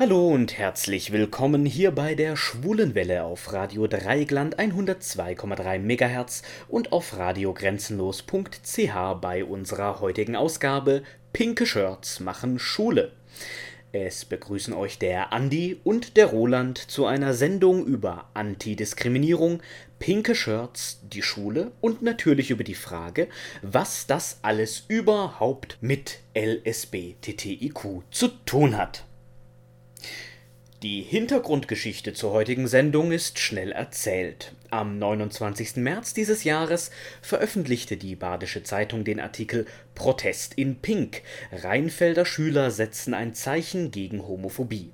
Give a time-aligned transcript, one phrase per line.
[0.00, 7.16] Hallo und herzlich willkommen hier bei der Schwulenwelle auf Radio Dreigland 102,3 MHz und auf
[7.16, 13.10] radiogrenzenlos.ch bei unserer heutigen Ausgabe Pinke Shirts machen Schule.
[13.90, 19.60] Es begrüßen euch der Andi und der Roland zu einer Sendung über Antidiskriminierung,
[19.98, 23.26] pinke Shirts, die Schule und natürlich über die Frage,
[23.62, 29.07] was das alles überhaupt mit LSBTTIQ zu tun hat.
[30.84, 34.52] Die Hintergrundgeschichte zur heutigen Sendung ist schnell erzählt.
[34.70, 35.74] Am 29.
[35.78, 41.22] März dieses Jahres veröffentlichte die Badische Zeitung den Artikel Protest in Pink.
[41.50, 44.92] Rheinfelder Schüler setzen ein Zeichen gegen Homophobie.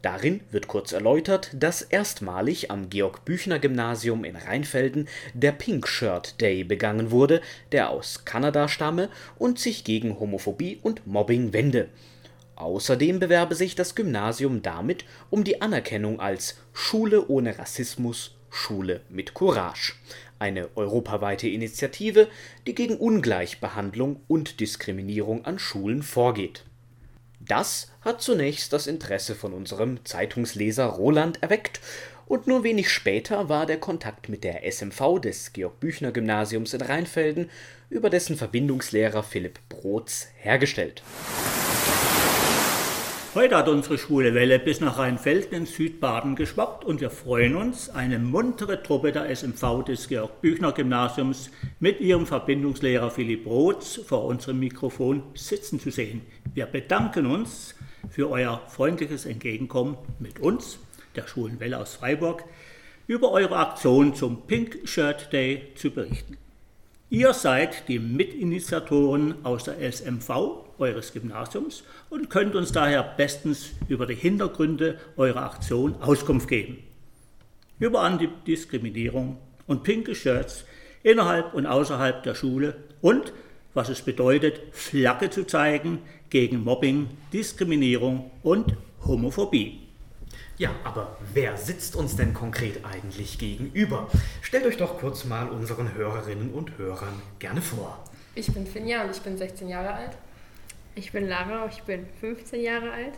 [0.00, 7.10] Darin wird kurz erläutert, dass erstmalig am Georg-Büchner-Gymnasium in Rheinfelden der Pink Shirt Day begangen
[7.10, 11.90] wurde, der aus Kanada stamme und sich gegen Homophobie und Mobbing wende
[12.58, 19.32] Außerdem bewerbe sich das Gymnasium damit um die Anerkennung als Schule ohne Rassismus, Schule mit
[19.32, 19.92] Courage,
[20.40, 22.26] eine europaweite Initiative,
[22.66, 26.64] die gegen Ungleichbehandlung und Diskriminierung an Schulen vorgeht.
[27.38, 31.80] Das hat zunächst das Interesse von unserem Zeitungsleser Roland erweckt,
[32.26, 37.50] und nur wenig später war der Kontakt mit der SMV des Georg-Büchner-Gymnasiums in Rheinfelden
[37.88, 41.04] über dessen Verbindungslehrer Philipp Brotz hergestellt
[43.38, 47.88] Heute hat unsere Schwule Welle bis nach Rheinfelden in Südbaden geschwappt und wir freuen uns,
[47.88, 55.22] eine muntere Truppe der SMV des Georg-Büchner-Gymnasiums mit ihrem Verbindungslehrer Philipp Roths vor unserem Mikrofon
[55.34, 56.22] sitzen zu sehen.
[56.52, 57.76] Wir bedanken uns
[58.10, 60.80] für euer freundliches Entgegenkommen mit uns,
[61.14, 62.42] der Schwulen Welle aus Freiburg,
[63.06, 66.38] über eure Aktion zum Pink Shirt Day zu berichten.
[67.08, 74.06] Ihr seid die Mitinitiatoren aus der SMV eures Gymnasiums und könnt uns daher bestens über
[74.06, 76.78] die Hintergründe eurer Aktion Auskunft geben.
[77.78, 80.64] Über Antidiskriminierung und pinke Shirts
[81.02, 83.32] innerhalb und außerhalb der Schule und
[83.74, 86.00] was es bedeutet, Flagge zu zeigen
[86.30, 89.88] gegen Mobbing, Diskriminierung und Homophobie.
[90.56, 94.08] Ja, aber wer sitzt uns denn konkret eigentlich gegenüber?
[94.42, 98.02] Stellt euch doch kurz mal unseren Hörerinnen und Hörern gerne vor.
[98.34, 100.18] Ich bin Finja und ich bin 16 Jahre alt.
[100.98, 103.12] Ich bin Lara, ich bin 15 Jahre alt.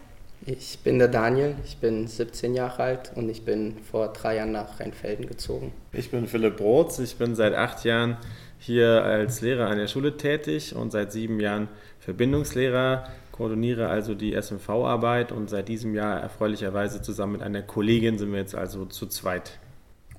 [0.44, 4.52] Ich bin der Daniel, ich bin 17 Jahre alt und ich bin vor drei Jahren
[4.52, 5.72] nach Rheinfelden gezogen.
[5.94, 8.18] Ich bin Philipp Brotz, ich bin seit acht Jahren
[8.58, 11.68] hier als Lehrer an der Schule tätig und seit sieben Jahren
[12.00, 18.30] Verbindungslehrer, koordiniere also die SMV-Arbeit und seit diesem Jahr erfreulicherweise zusammen mit einer Kollegin sind
[18.30, 19.58] wir jetzt also zu zweit.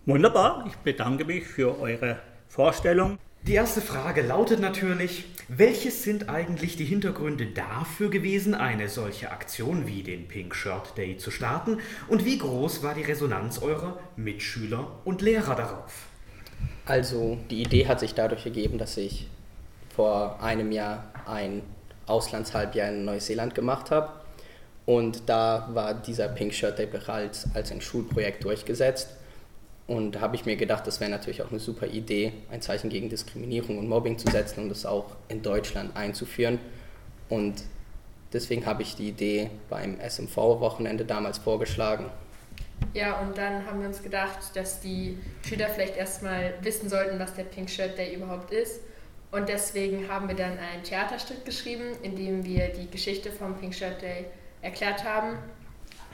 [0.08, 2.18] Wunderbar, ich bedanke mich für eure
[2.48, 3.20] Vorstellung.
[3.44, 9.86] Die erste Frage lautet natürlich, welches sind eigentlich die Hintergründe dafür gewesen, eine solche Aktion
[9.86, 11.80] wie den Pink Shirt Day zu starten?
[12.08, 16.06] Und wie groß war die Resonanz eurer Mitschüler und Lehrer darauf?
[16.86, 19.28] Also die Idee hat sich dadurch ergeben, dass ich
[19.94, 21.64] vor einem Jahr ein
[22.06, 24.10] Auslandshalbjahr in Neuseeland gemacht habe.
[24.86, 29.10] Und da war dieser Pink Shirt Day bereits als ein Schulprojekt durchgesetzt
[29.88, 32.90] und da habe ich mir gedacht, das wäre natürlich auch eine super Idee, ein Zeichen
[32.90, 36.60] gegen Diskriminierung und Mobbing zu setzen und das auch in Deutschland einzuführen.
[37.30, 37.64] Und
[38.32, 42.06] deswegen habe ich die Idee beim SMV-Wochenende damals vorgeschlagen.
[42.94, 47.34] Ja, und dann haben wir uns gedacht, dass die Schüler vielleicht erstmal wissen sollten, was
[47.34, 48.82] der Pink Shirt Day überhaupt ist.
[49.32, 53.74] Und deswegen haben wir dann ein Theaterstück geschrieben, in dem wir die Geschichte vom Pink
[53.74, 54.26] Shirt Day
[54.62, 55.38] erklärt haben.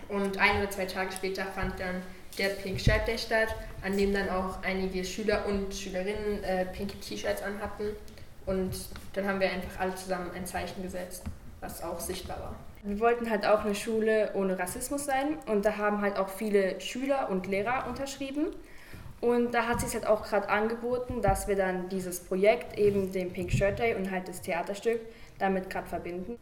[0.07, 2.01] Und ein oder zwei Tage später fand dann
[2.37, 6.99] der Pink Shirt Day statt, an dem dann auch einige Schüler und Schülerinnen äh, pinke
[6.99, 7.89] T-Shirts anhatten.
[8.45, 8.71] Und
[9.13, 11.23] dann haben wir einfach alle zusammen ein Zeichen gesetzt,
[11.59, 12.55] was auch sichtbar war.
[12.83, 16.79] Wir wollten halt auch eine Schule ohne Rassismus sein und da haben halt auch viele
[16.79, 18.47] Schüler und Lehrer unterschrieben.
[19.19, 23.33] Und da hat sich halt auch gerade angeboten, dass wir dann dieses Projekt, eben den
[23.33, 25.01] Pink Shirt Day und halt das Theaterstück,
[25.39, 26.37] damit gerade verbinden.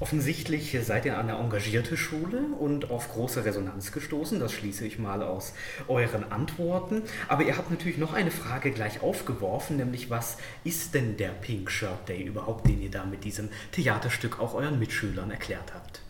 [0.00, 4.38] Offensichtlich seid ihr eine engagierte Schule und auf große Resonanz gestoßen.
[4.40, 5.52] Das schließe ich mal aus
[5.88, 7.02] euren Antworten.
[7.26, 11.70] Aber ihr habt natürlich noch eine Frage gleich aufgeworfen, nämlich was ist denn der Pink
[11.70, 16.00] Shirt Day überhaupt, den ihr da mit diesem Theaterstück auch euren Mitschülern erklärt habt?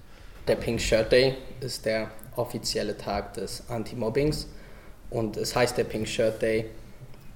[0.46, 4.48] Der Pink Shirt Day ist der offizielle Tag des Anti-Mobbings
[5.10, 6.70] und es heißt der Pink Shirt Day,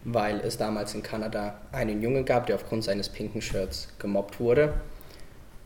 [0.04, 4.75] weil es damals in Kanada einen Jungen gab, der aufgrund seines pinken Shirts gemobbt wurde.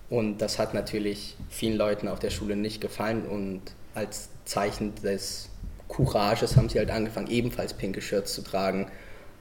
[0.09, 3.27] Und das hat natürlich vielen Leuten auf der Schule nicht gefallen.
[3.27, 3.63] Und
[3.95, 5.49] als Zeichen des
[5.89, 8.87] Courages haben sie halt angefangen, ebenfalls pinke Shirts zu tragen.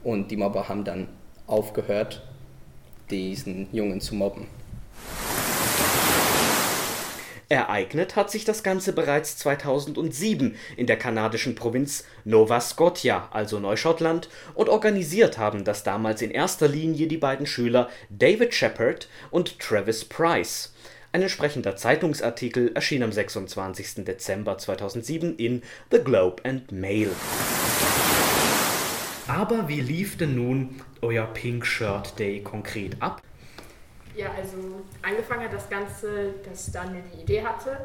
[0.03, 1.07] Und die Mobber haben dann
[1.47, 2.23] aufgehört,
[3.09, 4.47] diesen Jungen zu mobben.
[7.47, 14.29] Ereignet hat sich das Ganze bereits 2007 in der kanadischen Provinz Nova Scotia, also Neuschottland,
[14.55, 20.05] und organisiert haben das damals in erster Linie die beiden Schüler David Shepard und Travis
[20.05, 20.73] Price.
[21.11, 24.03] Ein entsprechender Zeitungsartikel erschien am 26.
[24.05, 25.61] Dezember 2007 in
[25.91, 27.11] The Globe and Mail.
[29.27, 33.21] Aber wie lief denn nun euer Pink Shirt Day konkret ab?
[34.15, 34.57] Ja, also
[35.01, 37.77] angefangen hat das Ganze, dass Daniel die Idee hatte.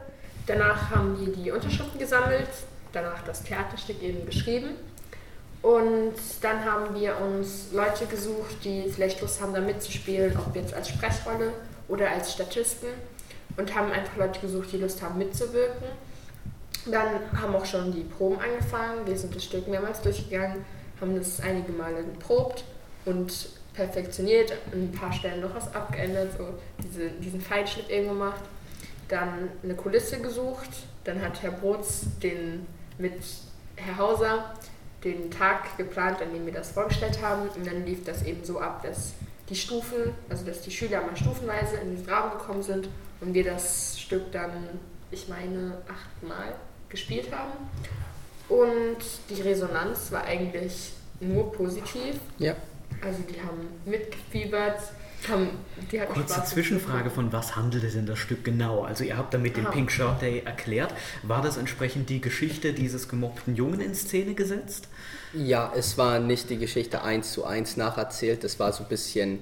[0.46, 2.48] Danach haben wir die Unterschriften gesammelt,
[2.92, 4.70] danach das Theaterstück eben geschrieben.
[5.62, 10.72] Und dann haben wir uns Leute gesucht, die vielleicht Lust haben, da mitzuspielen, ob jetzt
[10.72, 11.52] als Sprechrolle
[11.88, 12.88] oder als Statisten.
[13.56, 15.88] Und haben einfach Leute gesucht, die Lust haben mitzuwirken.
[16.86, 19.04] Dann haben auch schon die Proben angefangen.
[19.04, 20.64] Wir sind das Stück mehrmals durchgegangen,
[21.00, 22.64] haben das einige Male geprobt
[23.04, 26.48] und perfektioniert, an ein paar Stellen noch was abgeändert, so
[26.82, 28.42] diese, diesen Feinschnitt eben gemacht.
[29.08, 30.68] Dann eine Kulisse gesucht,
[31.04, 32.66] dann hat Herr Brotz den
[32.98, 33.22] mit
[33.76, 34.54] Herr Hauser
[35.04, 38.60] den Tag geplant, an dem wir das vorgestellt haben und dann lief das eben so
[38.60, 39.12] ab, dass
[39.48, 42.88] die Stufen, also dass die Schüler mal stufenweise in den Rahmen gekommen sind
[43.20, 44.52] und wir das Stück dann,
[45.10, 46.54] ich meine, achtmal
[46.88, 47.52] gespielt haben.
[48.48, 52.16] Und die Resonanz war eigentlich nur positiv.
[52.38, 52.56] Ja.
[53.02, 54.80] Also die haben mitgefiebert,
[55.28, 55.48] haben,
[55.90, 56.50] die hatten Kurze Spaß.
[56.50, 58.82] Zwischenfrage, von was handelte denn das Stück genau?
[58.82, 59.72] Also ihr habt damit den Aha.
[59.72, 60.94] Pink Shirt Day erklärt.
[61.22, 64.88] War das entsprechend die Geschichte dieses gemobbten Jungen in Szene gesetzt?
[65.32, 69.40] Ja, es war nicht die Geschichte eins zu eins nacherzählt, es war so ein bisschen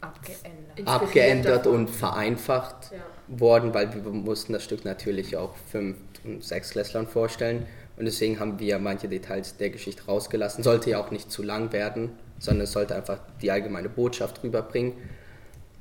[0.00, 0.88] Abgeändert.
[0.88, 2.98] Abgeändert und vereinfacht Ja.
[3.40, 8.58] worden, weil wir mussten das Stück natürlich auch fünf und sechsklässlern vorstellen und deswegen haben
[8.58, 10.62] wir manche Details der Geschichte rausgelassen.
[10.62, 14.92] Sollte ja auch nicht zu lang werden, sondern es sollte einfach die allgemeine Botschaft rüberbringen.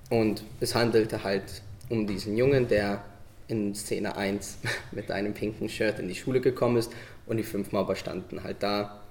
[0.10, 3.04] Und es handelte halt um diesen Jungen, der
[3.48, 4.60] in Szene 1
[4.92, 6.92] mit einem pinken Shirt in die Schule gekommen ist
[7.26, 9.02] und die fünf Mobber standen halt da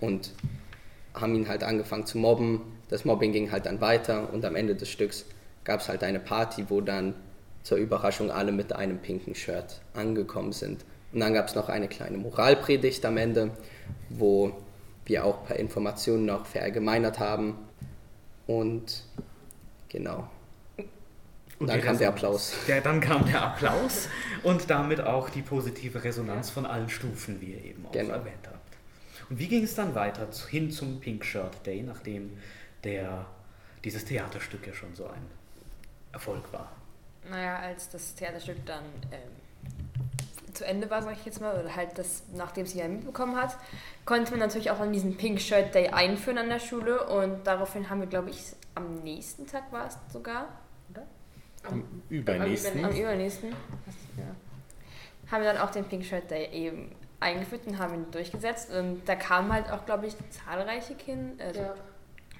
[0.00, 0.32] und
[1.14, 2.60] haben ihn halt angefangen zu mobben.
[2.90, 5.24] Das Mobbing ging halt dann weiter und am Ende des Stücks
[5.64, 7.14] gab es halt eine Party, wo dann
[7.62, 10.84] zur Überraschung alle mit einem pinken Shirt angekommen sind.
[11.14, 13.52] Und dann gab es noch eine kleine Moralpredigt am Ende,
[14.10, 14.52] wo
[15.06, 17.56] wir auch ein paar Informationen noch verallgemeinert haben.
[18.46, 19.04] Und
[19.88, 20.28] genau.
[21.60, 22.08] Und dann kam der.
[22.08, 22.52] Applaus.
[22.66, 24.08] Ja, dann kam der Applaus
[24.42, 28.14] und damit auch die positive Resonanz von allen Stufen, wie ihr eben auch Genau.
[28.14, 28.76] erwähnt habt.
[29.30, 32.36] Und wie ging es dann weiter hin zum Pink Shirt Day, nachdem
[32.82, 33.24] der,
[33.84, 35.22] dieses Theaterstück ja schon so ein
[36.12, 36.72] Erfolg war?
[37.30, 39.30] Naja, als das Theaterstück dann ähm,
[40.54, 43.56] zu Ende war, sag ich jetzt mal, oder halt das, nachdem sie ja mitbekommen hat,
[44.04, 47.90] konnte man natürlich auch an diesen Pink Shirt Day einführen an der Schule und daraufhin
[47.90, 50.48] haben wir, glaube ich, am nächsten Tag war es sogar,
[51.64, 52.84] Am übernächsten.
[52.84, 57.94] am übernächsten, ja, haben wir dann auch den Pink Shirt Day eben eingeführt und haben
[57.94, 61.74] ihn durchgesetzt und da kamen halt auch, glaube ich, zahlreiche Kinder, also Ja.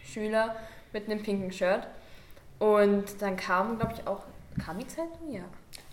[0.04, 0.56] Schüler
[0.92, 1.86] mit einem pinken Shirt
[2.58, 4.22] und dann kam, glaube ich, auch,
[4.64, 5.32] kam die Zeitung?
[5.32, 5.42] Ja.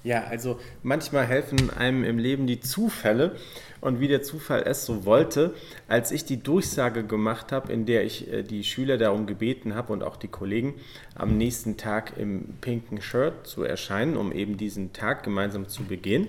[0.04, 3.36] Ja, also manchmal helfen einem im Leben die Zufälle
[3.82, 5.54] und wie der Zufall es so wollte,
[5.88, 9.94] als ich die Durchsage gemacht habe, in der ich äh, die Schüler darum gebeten habe
[9.94, 10.74] und auch die Kollegen,
[11.14, 16.28] am nächsten Tag im pinken Shirt zu erscheinen, um eben diesen Tag gemeinsam zu begehen,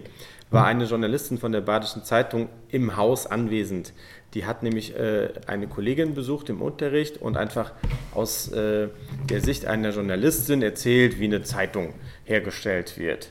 [0.51, 3.95] war eine Journalistin von der Badischen Zeitung im Haus anwesend.
[4.35, 7.73] Die hat nämlich äh, eine Kollegin besucht im Unterricht und einfach
[8.15, 8.89] aus äh,
[9.31, 13.31] der Sicht einer Journalistin erzählt, wie eine Zeitung hergestellt wird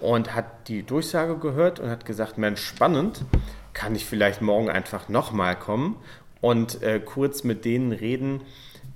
[0.00, 3.24] und hat die Durchsage gehört und hat gesagt, Mensch, spannend,
[3.72, 5.96] kann ich vielleicht morgen einfach nochmal kommen
[6.40, 8.42] und äh, kurz mit denen reden,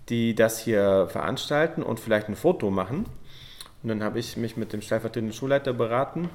[0.09, 3.07] die das hier veranstalten und vielleicht ein Foto machen.
[3.83, 6.31] Und dann habe ich mich mit dem stellvertretenden Schulleiter beraten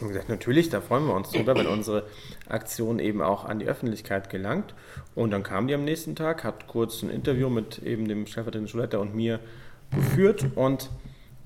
[0.00, 2.04] und gesagt, natürlich, da freuen wir uns drüber, wenn unsere
[2.48, 4.74] Aktion eben auch an die Öffentlichkeit gelangt.
[5.14, 8.68] Und dann kam die am nächsten Tag, hat kurz ein Interview mit eben dem stellvertretenden
[8.68, 9.38] Schulleiter und mir
[9.92, 10.90] geführt und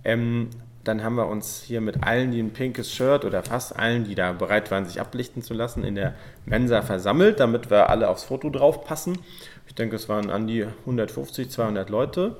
[0.04, 0.48] ähm,
[0.88, 4.14] dann haben wir uns hier mit allen, die ein pinkes Shirt oder fast allen, die
[4.14, 6.14] da bereit waren, sich ablichten zu lassen, in der
[6.46, 9.18] Mensa versammelt, damit wir alle aufs Foto drauf passen.
[9.66, 12.36] Ich denke, es waren an die 150, 200 Leute.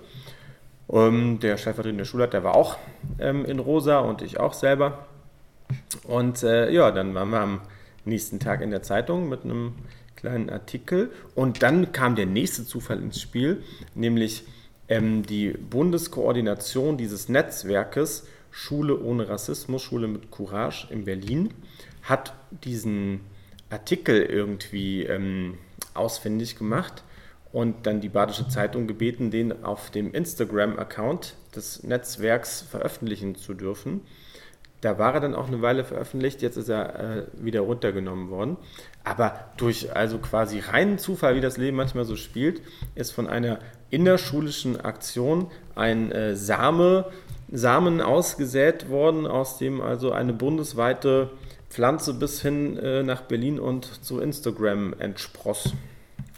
[0.91, 2.79] Ähm, der stellvertretende Schulleiter war auch
[3.19, 5.07] ähm, in rosa und ich auch selber.
[6.05, 7.61] Und äh, ja, dann waren wir am
[8.07, 9.75] nächsten Tag in der Zeitung mit einem
[10.17, 11.11] kleinen Artikel.
[11.35, 13.63] Und dann kam der nächste Zufall ins Spiel,
[13.95, 14.45] nämlich
[14.89, 21.55] ähm, die Bundeskoordination dieses Netzwerkes Schule ohne Rassismus, Schule mit Courage in Berlin,
[22.03, 23.21] hat diesen
[23.71, 25.59] Artikel irgendwie ähm,
[25.95, 27.05] ausfindig gemacht
[27.53, 34.03] und dann die Badische Zeitung gebeten, den auf dem Instagram-Account des Netzwerks veröffentlichen zu dürfen.
[34.81, 38.57] Da war er dann auch eine Weile veröffentlicht, jetzt ist er äh, wieder runtergenommen worden.
[39.03, 42.63] Aber durch also quasi reinen Zufall, wie das Leben manchmal so spielt,
[42.95, 43.59] ist von einer
[43.91, 47.07] innerschulischen Aktion ein äh, Same,
[47.51, 51.31] Samen ausgesät worden, aus dem also eine bundesweite
[51.71, 55.73] Pflanze bis hin äh, nach Berlin und zu Instagram entspross.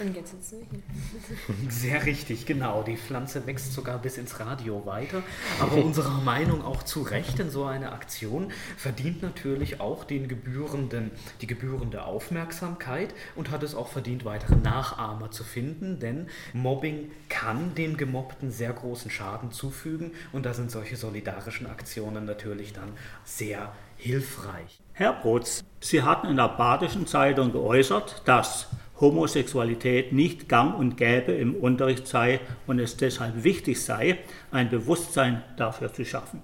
[0.01, 1.71] Und jetzt sitzen wir hier.
[1.71, 2.83] Sehr richtig, genau.
[2.83, 5.23] Die Pflanze wächst sogar bis ins Radio weiter.
[5.61, 11.11] Aber unserer Meinung auch zu Recht, denn so eine Aktion verdient natürlich auch den gebührenden,
[11.41, 17.75] die gebührende Aufmerksamkeit und hat es auch verdient, weitere Nachahmer zu finden, denn Mobbing kann
[17.75, 22.93] den Gemobbten sehr großen Schaden zufügen und da sind solche solidarischen Aktionen natürlich dann
[23.25, 24.81] sehr hilfreich.
[24.93, 28.69] Herr Brotz, Sie hatten in der Badischen Zeitung geäußert, dass
[29.01, 34.19] Homosexualität nicht gang und gäbe im Unterricht sei und es deshalb wichtig sei,
[34.51, 36.43] ein Bewusstsein dafür zu schaffen.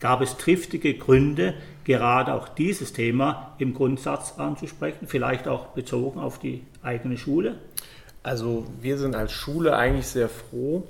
[0.00, 6.38] Gab es triftige Gründe, gerade auch dieses Thema im Grundsatz anzusprechen, vielleicht auch bezogen auf
[6.38, 7.56] die eigene Schule?
[8.22, 10.86] Also wir sind als Schule eigentlich sehr froh,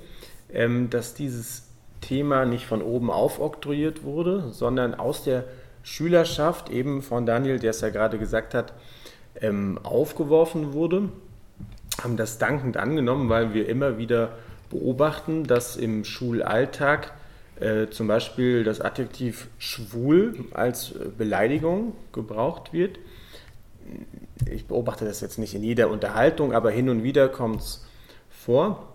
[0.51, 1.67] ähm, dass dieses
[2.01, 5.45] Thema nicht von oben aufoktroyiert wurde, sondern aus der
[5.83, 8.73] Schülerschaft, eben von Daniel, der es ja gerade gesagt hat,
[9.41, 11.09] ähm, aufgeworfen wurde,
[12.01, 14.37] haben das dankend angenommen, weil wir immer wieder
[14.69, 17.13] beobachten, dass im Schulalltag
[17.59, 22.99] äh, zum Beispiel das Adjektiv schwul als äh, Beleidigung gebraucht wird.
[24.49, 27.85] Ich beobachte das jetzt nicht in jeder Unterhaltung, aber hin und wieder kommt es
[28.29, 28.87] vor.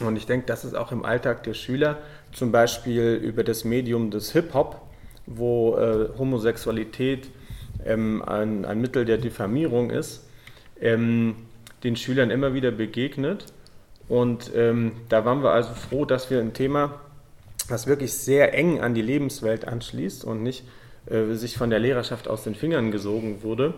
[0.00, 1.98] Und ich denke, das ist auch im Alltag der Schüler,
[2.32, 4.80] zum Beispiel über das Medium des Hip-Hop,
[5.26, 7.28] wo äh, Homosexualität
[7.86, 10.28] ähm, ein, ein, Mittel der Diffamierung ist,
[10.80, 11.36] ähm,
[11.84, 13.46] den Schülern immer wieder begegnet.
[14.08, 17.00] Und ähm, da waren wir also froh, dass wir ein Thema,
[17.68, 20.64] das wirklich sehr eng an die Lebenswelt anschließt und nicht
[21.06, 23.74] äh, sich von der Lehrerschaft aus den Fingern gesogen wurde,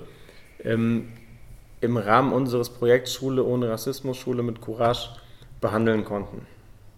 [0.65, 1.09] ähm,
[1.81, 5.11] im Rahmen unseres Projekts Schule ohne Rassismus, Schule mit Courage
[5.61, 6.47] behandeln konnten.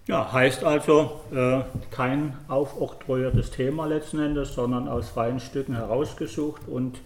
[0.07, 7.01] Ja, heißt also äh, kein aufoktroyiertes Thema letzten Endes, sondern aus freien Stücken herausgesucht und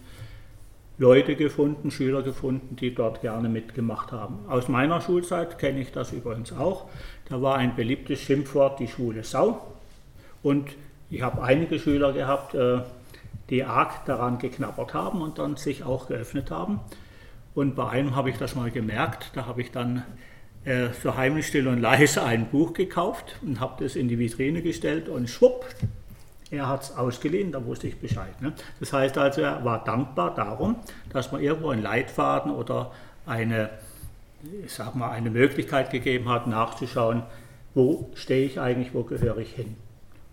[0.97, 4.39] Leute gefunden, Schüler gefunden, die dort gerne mitgemacht haben.
[4.49, 6.89] Aus meiner Schulzeit kenne ich das übrigens auch.
[7.29, 9.65] Da war ein beliebtes Schimpfwort die Schule Sau.
[10.43, 10.75] Und
[11.09, 12.79] ich habe einige Schüler gehabt, äh,
[13.49, 16.81] die arg daran geknabbert haben und dann sich auch geöffnet haben.
[17.55, 20.03] Und bei einem habe ich das mal gemerkt, da habe ich dann
[20.65, 24.61] äh, so heimlich still und leise ein Buch gekauft und habe das in die Vitrine
[24.61, 25.65] gestellt und schwupp,
[26.51, 28.41] er hat es ausgeliehen, da wusste ich Bescheid.
[28.41, 28.53] Ne?
[28.79, 30.77] Das heißt also, er war dankbar darum,
[31.11, 32.91] dass man irgendwo einen Leitfaden oder
[33.25, 33.69] eine,
[34.65, 37.23] ich sag mal, eine Möglichkeit gegeben hat, nachzuschauen,
[37.75, 39.75] wo stehe ich eigentlich, wo gehöre ich hin.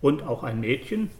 [0.01, 1.11] Und auch ein Mädchen,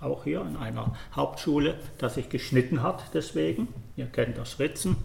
[0.00, 4.96] auch hier in einer Hauptschule, das sich geschnitten hat deswegen, ihr kennt das Ritzen,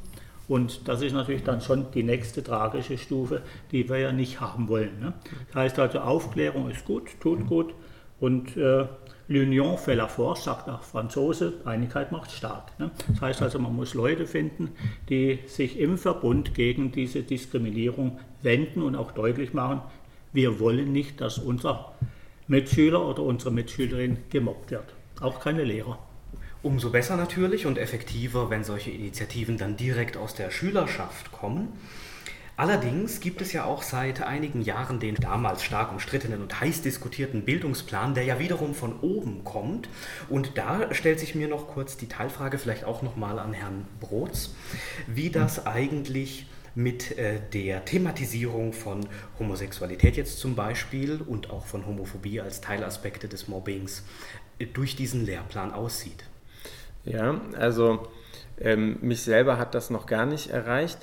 [0.51, 3.41] und das ist natürlich dann schon die nächste tragische Stufe,
[3.71, 4.99] die wir ja nicht haben wollen.
[4.99, 5.13] Ne?
[5.47, 7.73] Das heißt also, Aufklärung ist gut, tut gut
[8.19, 8.85] und äh,
[9.29, 12.77] L'union fait la force, sagt der Franzose, Einigkeit macht stark.
[12.79, 12.91] Ne?
[13.07, 14.71] Das heißt also, man muss Leute finden,
[15.07, 19.79] die sich im Verbund gegen diese Diskriminierung wenden und auch deutlich machen,
[20.33, 21.93] wir wollen nicht, dass unser
[22.49, 24.95] Mitschüler oder unsere Mitschülerin gemobbt wird.
[25.21, 25.97] Auch keine Lehrer.
[26.63, 31.69] Umso besser natürlich und effektiver, wenn solche Initiativen dann direkt aus der Schülerschaft kommen.
[32.55, 37.43] Allerdings gibt es ja auch seit einigen Jahren den damals stark umstrittenen und heiß diskutierten
[37.43, 39.89] Bildungsplan, der ja wiederum von oben kommt.
[40.29, 44.53] Und da stellt sich mir noch kurz die Teilfrage, vielleicht auch nochmal an Herrn Brotz,
[45.07, 49.07] wie das eigentlich mit äh, der Thematisierung von
[49.39, 54.03] Homosexualität jetzt zum Beispiel und auch von Homophobie als Teilaspekte des Mobbings
[54.59, 56.25] äh, durch diesen Lehrplan aussieht.
[57.03, 58.07] Ja, also
[58.59, 60.99] ähm, mich selber hat das noch gar nicht erreicht.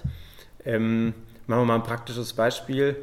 [0.65, 1.15] Ähm,
[1.47, 2.97] machen wir mal ein praktisches Beispiel.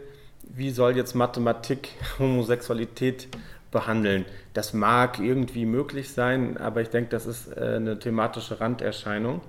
[0.43, 3.27] Wie soll jetzt Mathematik Homosexualität
[3.71, 4.25] behandeln?
[4.53, 9.41] Das mag irgendwie möglich sein, aber ich denke, das ist äh, eine thematische Randerscheinung.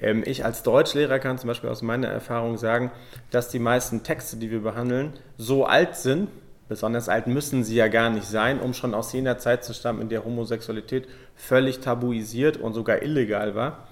[0.00, 2.90] Ähm, ich als Deutschlehrer kann zum Beispiel aus meiner Erfahrung sagen,
[3.30, 6.28] dass die meisten Texte, die wir behandeln, so alt sind,
[6.68, 10.00] Besonders alt müssen sie ja gar nicht sein, um schon aus jener Zeit zu stammen,
[10.00, 13.88] in der Homosexualität völlig tabuisiert und sogar illegal war,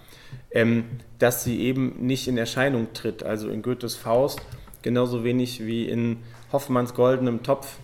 [0.50, 0.84] ähm,
[1.18, 3.22] dass sie eben nicht in Erscheinung tritt.
[3.22, 4.40] Also in Goethes Faust
[4.82, 6.18] genauso wenig wie in
[6.52, 7.76] Hoffmanns goldenem Topf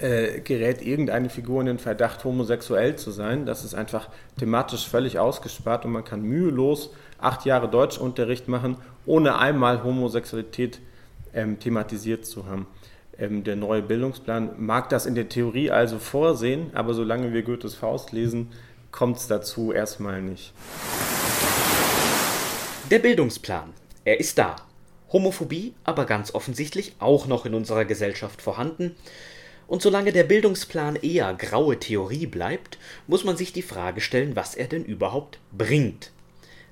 [0.00, 3.46] äh, gerät irgendeine Figur in den Verdacht, homosexuell zu sein.
[3.46, 9.38] Das ist einfach thematisch völlig ausgespart und man kann mühelos acht Jahre Deutschunterricht machen, ohne
[9.38, 10.80] einmal Homosexualität
[11.34, 12.66] ähm, thematisiert zu haben.
[13.22, 17.76] Ähm, der neue Bildungsplan mag das in der Theorie also vorsehen, aber solange wir Goethes
[17.76, 18.50] Faust lesen,
[18.90, 20.52] kommt es dazu erstmal nicht.
[22.90, 23.72] Der Bildungsplan.
[24.04, 24.56] Er ist da.
[25.12, 28.96] Homophobie aber ganz offensichtlich auch noch in unserer Gesellschaft vorhanden.
[29.68, 32.76] Und solange der Bildungsplan eher graue Theorie bleibt,
[33.06, 36.10] muss man sich die Frage stellen, was er denn überhaupt bringt.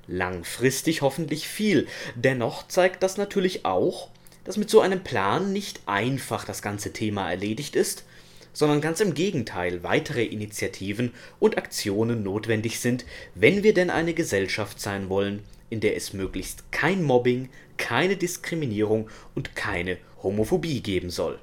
[0.08, 1.86] Langfristig hoffentlich viel.
[2.16, 4.10] Dennoch zeigt das natürlich auch,
[4.50, 8.04] dass mit so einem Plan nicht einfach das ganze Thema erledigt ist,
[8.52, 13.04] sondern ganz im Gegenteil weitere Initiativen und Aktionen notwendig sind,
[13.36, 19.08] wenn wir denn eine Gesellschaft sein wollen, in der es möglichst kein Mobbing, keine Diskriminierung
[19.36, 21.38] und keine Homophobie geben soll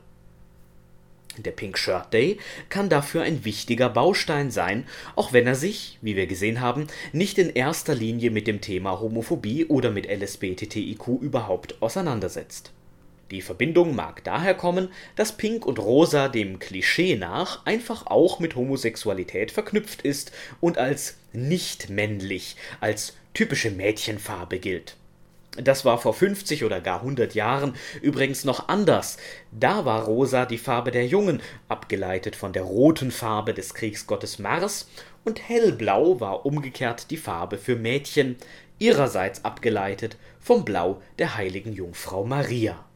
[1.43, 4.85] der Pink Shirt Day kann dafür ein wichtiger Baustein sein,
[5.15, 8.99] auch wenn er sich, wie wir gesehen haben, nicht in erster Linie mit dem Thema
[8.99, 12.71] Homophobie oder mit LSBTTIQ überhaupt auseinandersetzt.
[13.31, 18.55] Die Verbindung mag daher kommen, dass Pink und Rosa dem Klischee nach einfach auch mit
[18.55, 20.31] Homosexualität verknüpft ist
[20.61, 24.95] und als nicht männlich, als typische Mädchenfarbe gilt
[25.57, 29.17] das war vor 50 oder gar 100 Jahren übrigens noch anders.
[29.51, 34.87] Da war rosa die Farbe der Jungen, abgeleitet von der roten Farbe des Kriegsgottes Mars,
[35.25, 38.37] und hellblau war umgekehrt die Farbe für Mädchen,
[38.79, 42.86] ihrerseits abgeleitet vom Blau der heiligen Jungfrau Maria.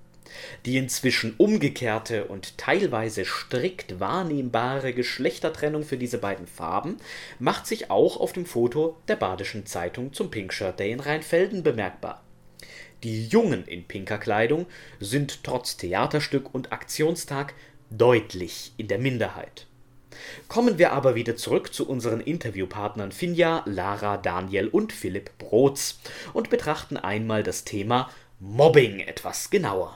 [0.66, 6.98] Die inzwischen umgekehrte und teilweise strikt wahrnehmbare Geschlechtertrennung für diese beiden Farben
[7.40, 11.64] macht sich auch auf dem Foto der Badischen Zeitung zum Pink Shirt Day in Rheinfelden
[11.64, 12.24] bemerkbar
[13.04, 14.68] die Jungen in pinker Kleidung
[15.00, 17.56] sind trotz Theaterstück und Aktionstag
[17.90, 19.66] deutlich in der Minderheit.
[20.48, 26.00] Kommen wir aber wieder zurück zu unseren Interviewpartnern Finja, Lara, Daniel und Philipp Brotz
[26.34, 28.10] und betrachten einmal das Thema
[28.44, 29.96] Mobbing etwas genauer.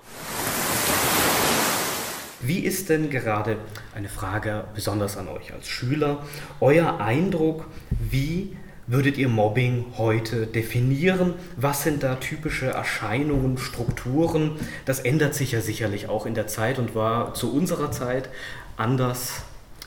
[2.42, 3.58] Wie ist denn gerade
[3.96, 6.24] eine Frage besonders an euch als Schüler,
[6.60, 11.34] euer Eindruck, wie würdet ihr Mobbing heute definieren?
[11.58, 14.60] Was sind da typische Erscheinungen, Strukturen?
[14.86, 18.30] Das ändert sich ja sicherlich auch in der Zeit und war zu unserer Zeit
[18.78, 19.42] anders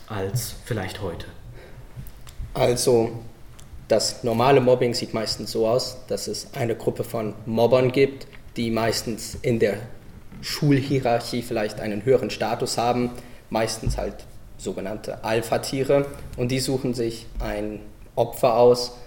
[0.09, 1.27] als vielleicht heute.
[2.55, 3.13] Also
[3.87, 8.27] das normale Mobbing sieht meistens so aus, dass es eine Gruppe von Mobbern gibt,
[8.59, 9.79] die meistens in der
[10.43, 13.11] Schulhierarchie vielleicht einen höheren Status haben,
[13.51, 14.15] meistens halt
[14.59, 17.81] sogenannte Alpha-Tiere und die suchen sich ein
[18.17, 18.99] Opfer aus.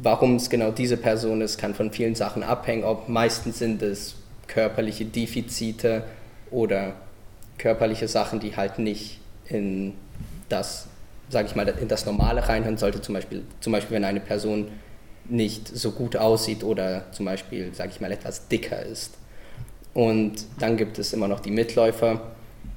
[0.00, 2.84] Warum es genau diese Person ist, kann von vielen Sachen abhängen.
[2.84, 4.14] Ob meistens sind es
[4.46, 6.04] körperliche Defizite
[6.50, 6.94] oder
[7.56, 9.94] körperliche Sachen, die halt nicht in
[10.48, 10.86] das,
[11.30, 13.00] sage ich mal, in das Normale reinhören sollte.
[13.00, 14.68] Zum Beispiel, zum Beispiel, wenn eine Person
[15.28, 19.14] nicht so gut aussieht oder zum Beispiel, sage ich mal, etwas dicker ist.
[19.94, 22.20] Und dann gibt es immer noch die Mitläufer,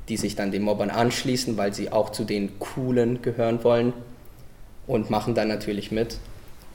[0.10, 3.94] die sich dann den Mobbern anschließen, weil sie auch zu den Coolen gehören wollen
[4.88, 6.18] und machen dann natürlich mit.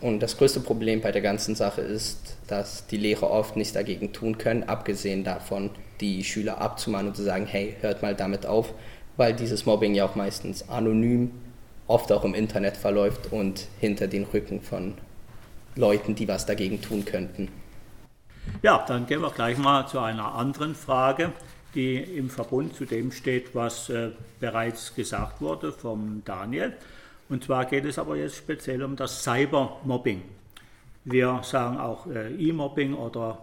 [0.01, 4.13] Und das größte Problem bei der ganzen Sache ist, dass die Lehrer oft nichts dagegen
[4.13, 8.73] tun können, abgesehen davon, die Schüler abzumahnen und zu sagen, hey, hört mal damit auf,
[9.17, 11.31] weil dieses Mobbing ja auch meistens anonym,
[11.87, 14.95] oft auch im Internet verläuft und hinter den Rücken von
[15.77, 17.49] Leuten, die was dagegen tun könnten.
[18.63, 21.33] Ja, dann gehen wir gleich mal zu einer anderen Frage,
[21.75, 24.11] die im Verbund zu dem steht, was äh,
[24.41, 26.73] bereits gesagt wurde vom Daniel.
[27.29, 30.23] Und zwar geht es aber jetzt speziell um das Cybermobbing.
[31.05, 33.39] Wir sagen auch äh, E-Mobbing oder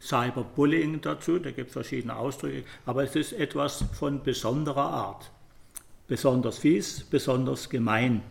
[0.00, 5.30] Cyberbullying dazu, da gibt es verschiedene Ausdrücke, aber es ist etwas von besonderer Art.
[6.06, 8.22] Besonders fies, besonders gemein.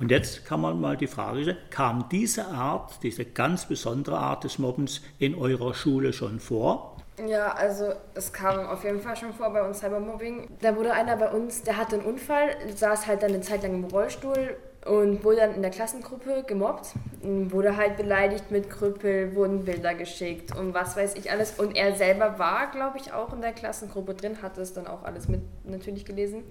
[0.00, 4.44] Und jetzt kann man mal die Frage stellen, kam diese Art, diese ganz besondere Art
[4.44, 6.96] des Mobbens in eurer Schule schon vor?
[7.28, 10.48] Ja, also es kam auf jeden Fall schon vor bei uns Cybermobbing.
[10.60, 13.74] Da wurde einer bei uns, der hatte einen Unfall, saß halt dann eine Zeit lang
[13.74, 16.88] im Rollstuhl und wurde dann in der Klassengruppe gemobbt,
[17.22, 21.52] wurde halt beleidigt mit Krüppel, wurden Bilder geschickt und was weiß ich alles.
[21.58, 25.04] Und er selber war, glaube ich, auch in der Klassengruppe drin, hatte es dann auch
[25.04, 26.42] alles mit natürlich gelesen.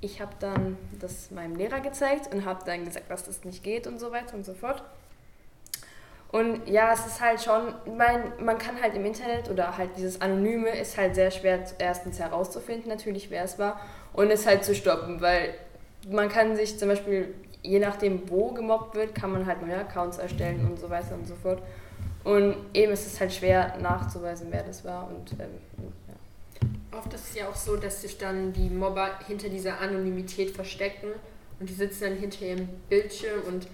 [0.00, 3.86] Ich habe dann das meinem Lehrer gezeigt und habe dann gesagt, dass das nicht geht
[3.86, 4.82] und so weiter und so fort.
[6.32, 10.20] Und ja, es ist halt schon, mein, man kann halt im Internet oder halt dieses
[10.20, 13.80] Anonyme ist halt sehr schwer erstens herauszufinden, natürlich wer es war,
[14.12, 15.54] und es halt zu stoppen, weil
[16.10, 20.18] man kann sich zum Beispiel, je nachdem wo gemobbt wird, kann man halt neue Accounts
[20.18, 21.62] erstellen und so weiter und so fort.
[22.24, 25.60] Und eben ist es halt schwer nachzuweisen, wer das war und ähm.
[26.92, 31.08] Oft ist es ja auch so, dass sich dann die Mobber hinter dieser Anonymität verstecken
[31.60, 33.66] und die sitzen dann hinter ihrem Bildschirm und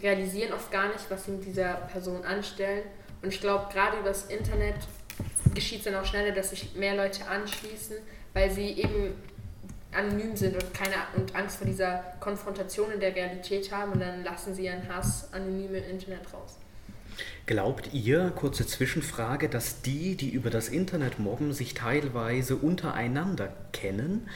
[0.00, 2.84] realisieren oft gar nicht, was sie mit dieser Person anstellen.
[3.22, 4.76] Und ich glaube, gerade über das Internet
[5.54, 7.96] geschieht es dann auch schneller, dass sich mehr Leute anschließen,
[8.34, 9.14] weil sie eben
[9.92, 14.22] anonym sind und keine und Angst vor dieser Konfrontation in der Realität haben und dann
[14.24, 16.58] lassen sie ihren Hass anonym im Internet raus.
[17.46, 24.28] Glaubt ihr, kurze Zwischenfrage, dass die, die über das Internet mobben, sich teilweise untereinander kennen?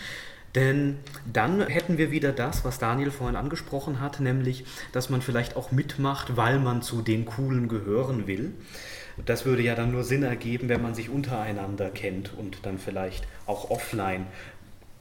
[0.54, 0.98] Denn
[1.32, 5.70] dann hätten wir wieder das, was Daniel vorhin angesprochen hat, nämlich, dass man vielleicht auch
[5.70, 8.52] mitmacht, weil man zu den Coolen gehören will.
[9.26, 13.26] Das würde ja dann nur Sinn ergeben, wenn man sich untereinander kennt und dann vielleicht
[13.46, 14.26] auch offline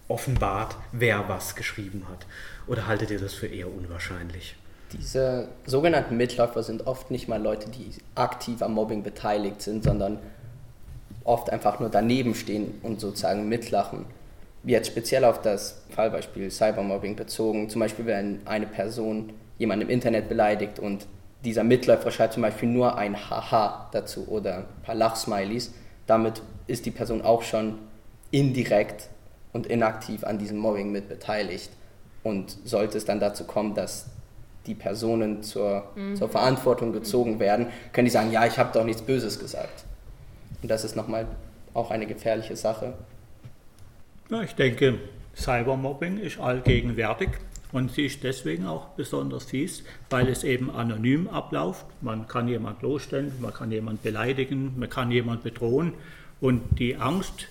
[0.08, 2.26] offenbart, wer was geschrieben hat.
[2.68, 4.56] Oder haltet ihr das für eher unwahrscheinlich?
[4.94, 10.20] Diese sogenannten Mitläufer sind oft nicht mal Leute, die aktiv am Mobbing beteiligt sind, sondern
[11.24, 14.06] oft einfach nur daneben stehen und sozusagen mitlachen.
[14.64, 20.28] Jetzt speziell auf das Fallbeispiel Cybermobbing bezogen, zum Beispiel wenn eine Person jemanden im Internet
[20.28, 21.06] beleidigt und
[21.46, 25.74] dieser Mitläufer schreibt zum Beispiel nur ein Haha dazu oder ein paar Lachsmilies,
[26.08, 27.78] damit ist die Person auch schon
[28.32, 29.10] indirekt
[29.54, 31.70] und inaktiv an diesem Mobbing mit beteiligt.
[32.22, 34.08] Und sollte es dann dazu kommen, dass
[34.70, 36.16] die Personen zur, mhm.
[36.16, 39.84] zur Verantwortung gezogen werden, können die sagen, ja, ich habe doch nichts Böses gesagt.
[40.62, 41.26] Und das ist nochmal
[41.74, 42.94] auch eine gefährliche Sache.
[44.30, 45.00] Ja, ich denke,
[45.36, 47.30] Cybermobbing ist allgegenwärtig
[47.72, 51.86] und sie ist deswegen auch besonders fies, weil es eben anonym abläuft.
[52.02, 55.94] Man kann jemand losstellen, man kann jemand beleidigen, man kann jemand bedrohen
[56.42, 57.48] und die Angst,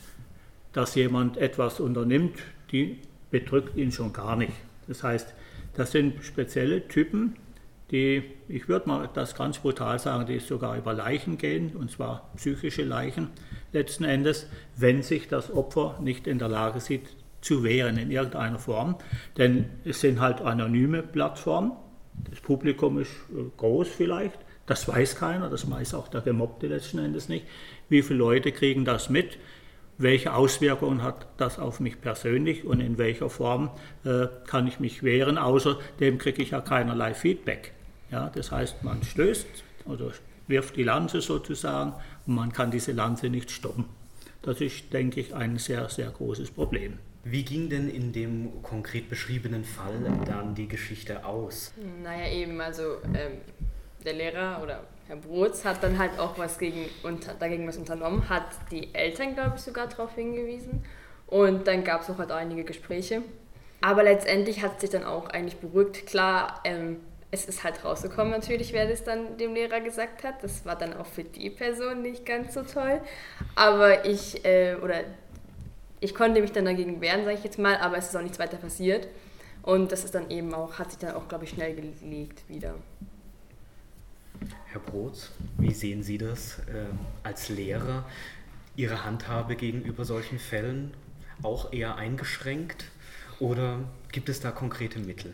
[0.72, 2.38] dass jemand etwas unternimmt,
[2.70, 2.98] die
[3.30, 4.52] bedrückt ihn schon gar nicht.
[4.86, 5.34] Das heißt,
[5.78, 7.36] das sind spezielle Typen,
[7.92, 12.30] die, ich würde mal das ganz brutal sagen, die sogar über Leichen gehen, und zwar
[12.36, 13.28] psychische Leichen
[13.72, 17.08] letzten Endes, wenn sich das Opfer nicht in der Lage sieht,
[17.40, 18.96] zu wehren in irgendeiner Form.
[19.36, 21.72] Denn es sind halt anonyme Plattformen.
[22.28, 24.38] Das Publikum ist äh, groß vielleicht.
[24.66, 27.46] Das weiß keiner, das weiß auch der Gemobbte letzten Endes nicht.
[27.88, 29.38] Wie viele Leute kriegen das mit?
[29.98, 33.70] Welche Auswirkungen hat das auf mich persönlich und in welcher Form
[34.04, 35.36] äh, kann ich mich wehren.
[35.36, 37.72] Außerdem kriege ich ja keinerlei Feedback.
[38.10, 39.46] Ja, das heißt, man stößt
[39.84, 40.12] oder
[40.46, 41.92] wirft die Lanze sozusagen
[42.26, 43.84] und man kann diese Lanze nicht stoppen.
[44.42, 46.98] Das ist, denke ich, ein sehr, sehr großes Problem.
[47.24, 51.74] Wie ging denn in dem konkret beschriebenen Fall dann die Geschichte aus?
[52.02, 53.38] Naja, eben, also ähm,
[54.04, 58.28] der Lehrer oder Herr Brotz hat dann halt auch was gegen, unter, dagegen was unternommen,
[58.28, 60.84] hat die Eltern, glaube ich, sogar darauf hingewiesen.
[61.26, 63.22] Und dann gab es auch halt einige Gespräche.
[63.80, 66.06] Aber letztendlich hat sich dann auch eigentlich beruhigt.
[66.06, 70.42] Klar, ähm, es ist halt rausgekommen natürlich, wer das dann dem Lehrer gesagt hat.
[70.42, 73.00] Das war dann auch für die Person nicht ganz so toll.
[73.54, 75.00] Aber ich, äh, oder
[76.00, 78.38] ich konnte mich dann dagegen wehren, sage ich jetzt mal, aber es ist auch nichts
[78.38, 79.08] weiter passiert.
[79.62, 82.74] Und das ist dann eben auch, hat sich dann auch, glaube ich, schnell gelegt wieder.
[84.70, 86.84] Herr Brotz, wie sehen Sie das äh,
[87.22, 88.04] als Lehrer?
[88.76, 90.92] Ihre Handhabe gegenüber solchen Fällen
[91.42, 92.84] auch eher eingeschränkt
[93.40, 93.80] oder
[94.12, 95.32] gibt es da konkrete Mittel?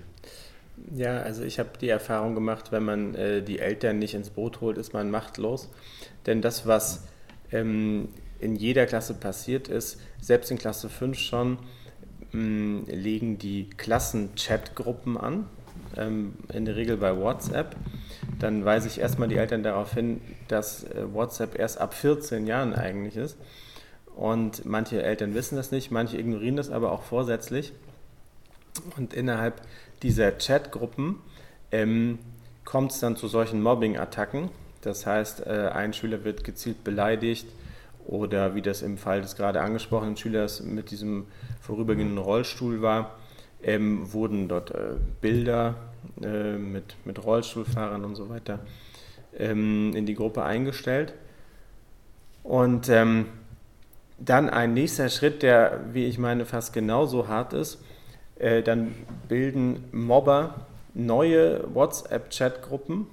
[0.94, 4.60] Ja, also ich habe die Erfahrung gemacht, wenn man äh, die Eltern nicht ins Boot
[4.60, 5.68] holt, ist man machtlos.
[6.26, 7.08] Denn das, was
[7.50, 11.58] ähm, in jeder Klasse passiert ist, selbst in Klasse 5 schon,
[12.30, 15.48] mh, mm, legen die Klassen-Chat-Gruppen an,
[15.96, 17.76] ähm, in der Regel bei WhatsApp
[18.38, 22.74] dann weise ich erstmal die Eltern darauf hin, dass äh, WhatsApp erst ab 14 Jahren
[22.74, 23.36] eigentlich ist.
[24.16, 27.72] Und manche Eltern wissen das nicht, manche ignorieren das aber auch vorsätzlich.
[28.96, 29.60] Und innerhalb
[30.02, 31.16] dieser Chatgruppen
[31.72, 32.18] ähm,
[32.64, 34.50] kommt es dann zu solchen Mobbing-Attacken.
[34.82, 37.46] Das heißt, äh, ein Schüler wird gezielt beleidigt
[38.06, 41.26] oder wie das im Fall des gerade angesprochenen Schülers mit diesem
[41.62, 43.16] vorübergehenden Rollstuhl war,
[43.64, 45.74] ähm, wurden dort äh, Bilder
[46.22, 48.60] äh, mit, mit Rollstuhlfahrern und so weiter
[49.38, 51.14] ähm, in die Gruppe eingestellt.
[52.42, 53.26] Und ähm,
[54.18, 57.82] dann ein nächster Schritt, der, wie ich meine, fast genauso hart ist,
[58.36, 58.94] äh, dann
[59.28, 63.06] bilden Mobber neue WhatsApp-Chat-Gruppen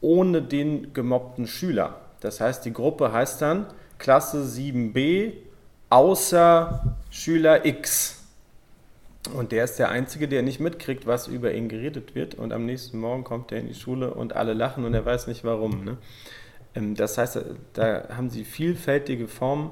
[0.00, 1.96] ohne den gemobbten Schüler.
[2.20, 3.66] Das heißt, die Gruppe heißt dann
[3.98, 5.32] Klasse 7b
[5.90, 8.15] außer Schüler X.
[9.28, 12.34] Und der ist der Einzige, der nicht mitkriegt, was über ihn geredet wird.
[12.34, 15.26] Und am nächsten Morgen kommt er in die Schule und alle lachen und er weiß
[15.26, 15.84] nicht warum.
[15.84, 15.96] Ne?
[16.74, 17.40] Ähm, das heißt,
[17.72, 19.70] da haben sie vielfältige Formen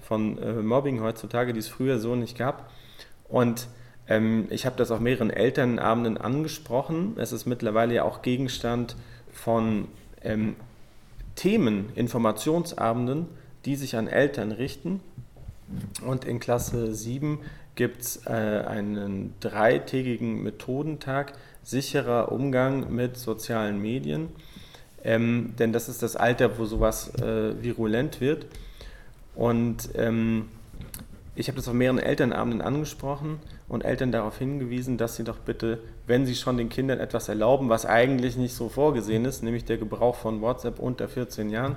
[0.00, 2.70] von äh, Mobbing heutzutage, die es früher so nicht gab.
[3.28, 3.68] Und
[4.08, 7.14] ähm, ich habe das auf mehreren Elternabenden angesprochen.
[7.18, 8.96] Es ist mittlerweile ja auch Gegenstand
[9.30, 9.88] von
[10.22, 10.56] ähm,
[11.34, 13.26] Themen, Informationsabenden,
[13.64, 15.00] die sich an Eltern richten.
[16.04, 17.40] Und in Klasse 7
[17.78, 24.30] gibt es äh, einen dreitägigen Methodentag sicherer Umgang mit sozialen Medien.
[25.04, 28.46] Ähm, denn das ist das Alter, wo sowas äh, virulent wird.
[29.36, 30.48] Und ähm,
[31.36, 33.38] ich habe das auf mehreren Elternabenden angesprochen
[33.68, 37.68] und Eltern darauf hingewiesen, dass sie doch bitte, wenn sie schon den Kindern etwas erlauben,
[37.68, 41.76] was eigentlich nicht so vorgesehen ist, nämlich der Gebrauch von WhatsApp unter 14 Jahren,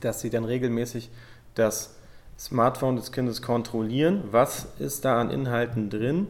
[0.00, 1.08] dass sie dann regelmäßig
[1.54, 1.94] das
[2.40, 6.28] Smartphone des Kindes kontrollieren, was ist da an Inhalten drin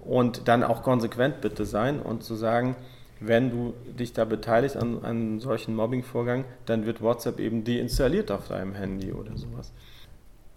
[0.00, 2.76] und dann auch konsequent bitte sein und zu sagen,
[3.18, 8.46] wenn du dich da beteiligst an einem solchen Mobbing-Vorgang, dann wird WhatsApp eben deinstalliert auf
[8.46, 9.72] deinem Handy oder sowas.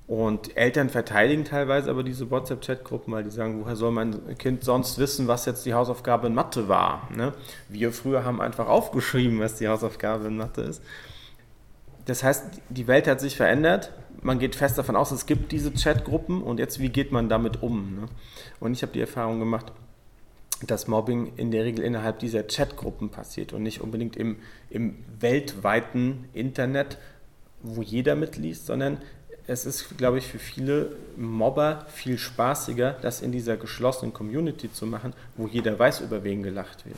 [0.06, 5.00] Und Eltern verteidigen teilweise aber diese WhatsApp-Chat-Gruppen, weil die sagen, woher soll mein Kind sonst
[5.00, 7.08] wissen, was jetzt die Hausaufgabe in Mathe war?
[7.16, 7.34] Ne?
[7.70, 10.84] Wir früher haben einfach aufgeschrieben, was die Hausaufgabe in Mathe ist.
[12.06, 13.92] Das heißt, die Welt hat sich verändert.
[14.22, 17.64] Man geht fest davon aus, es gibt diese Chatgruppen und jetzt, wie geht man damit
[17.64, 17.96] um?
[17.96, 18.06] Ne?
[18.60, 19.72] Und ich habe die Erfahrung gemacht,
[20.66, 24.38] dass Mobbing in der Regel innerhalb dieser Chatgruppen passiert und nicht unbedingt im,
[24.70, 26.98] im weltweiten Internet,
[27.64, 29.00] wo jeder mitliest, sondern
[29.48, 34.86] es ist, glaube ich, für viele Mobber viel spaßiger, das in dieser geschlossenen Community zu
[34.86, 36.96] machen, wo jeder weiß, über wen gelacht wird.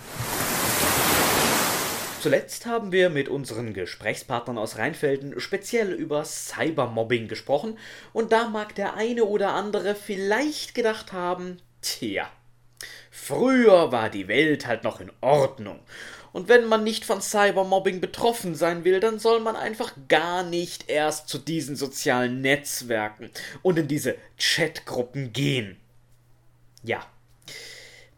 [2.24, 7.78] Zuletzt haben wir mit unseren Gesprächspartnern aus Rheinfelden speziell über Cybermobbing gesprochen
[8.14, 12.32] und da mag der eine oder andere vielleicht gedacht haben, tja,
[13.12, 15.82] früher war die Welt halt noch in Ordnung
[16.32, 20.90] und wenn man nicht von Cybermobbing betroffen sein will, dann soll man einfach gar nicht
[20.90, 23.32] erst zu diesen sozialen Netzwerken
[23.64, 25.76] und in diese Chatgruppen gehen.
[26.84, 27.06] Ja.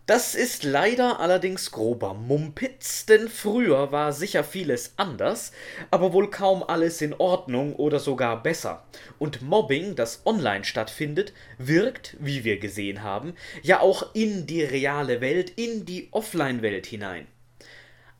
[0.07, 5.51] Das ist leider allerdings grober Mumpitz, denn früher war sicher vieles anders,
[5.89, 8.85] aber wohl kaum alles in Ordnung oder sogar besser.
[9.17, 15.21] Und Mobbing, das online stattfindet, wirkt, wie wir gesehen haben, ja auch in die reale
[15.21, 17.25] Welt, in die Offline-Welt hinein.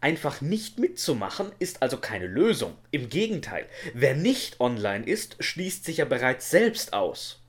[0.02, 2.76] Einfach nicht mitzumachen ist also keine Lösung.
[2.90, 7.45] Im Gegenteil, wer nicht online ist, schließt sich ja bereits selbst aus.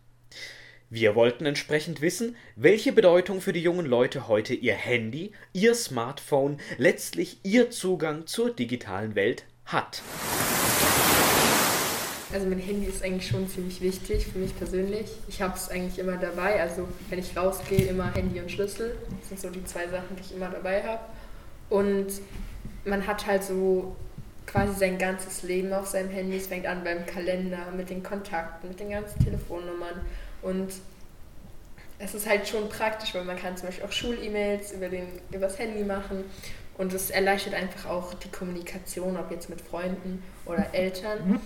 [0.88, 6.60] Wir wollten entsprechend wissen, welche Bedeutung für die jungen Leute heute ihr Handy, ihr Smartphone,
[6.78, 10.00] letztlich ihr Zugang zur digitalen Welt hat.
[12.32, 15.06] Also mein Handy ist eigentlich schon ziemlich wichtig für mich persönlich.
[15.26, 16.60] Ich habe es eigentlich immer dabei.
[16.60, 18.96] Also wenn ich rausgehe, immer Handy und Schlüssel.
[19.18, 21.02] Das sind so die zwei Sachen, die ich immer dabei habe.
[21.68, 22.06] Und
[22.84, 23.96] man hat halt so
[24.46, 26.36] quasi sein ganzes Leben auf seinem Handy.
[26.36, 30.02] Es fängt an beim Kalender, mit den Kontakten, mit den ganzen Telefonnummern.
[30.46, 30.72] Und
[31.98, 35.58] es ist halt schon praktisch, weil man kann zum Beispiel auch Schul-E-Mails über, über das
[35.58, 36.24] Handy machen.
[36.78, 41.40] Und es erleichtert einfach auch die Kommunikation, ob jetzt mit Freunden oder Eltern.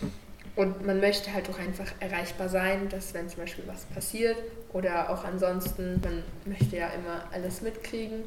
[0.56, 4.36] Und man möchte halt auch einfach erreichbar sein, dass wenn zum Beispiel was passiert
[4.72, 8.24] oder auch ansonsten, man möchte ja immer alles mitkriegen.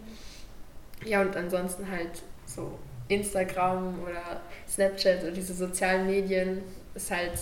[1.06, 6.64] Ja, und ansonsten halt so Instagram oder Snapchat oder diese sozialen Medien
[6.96, 7.34] ist halt,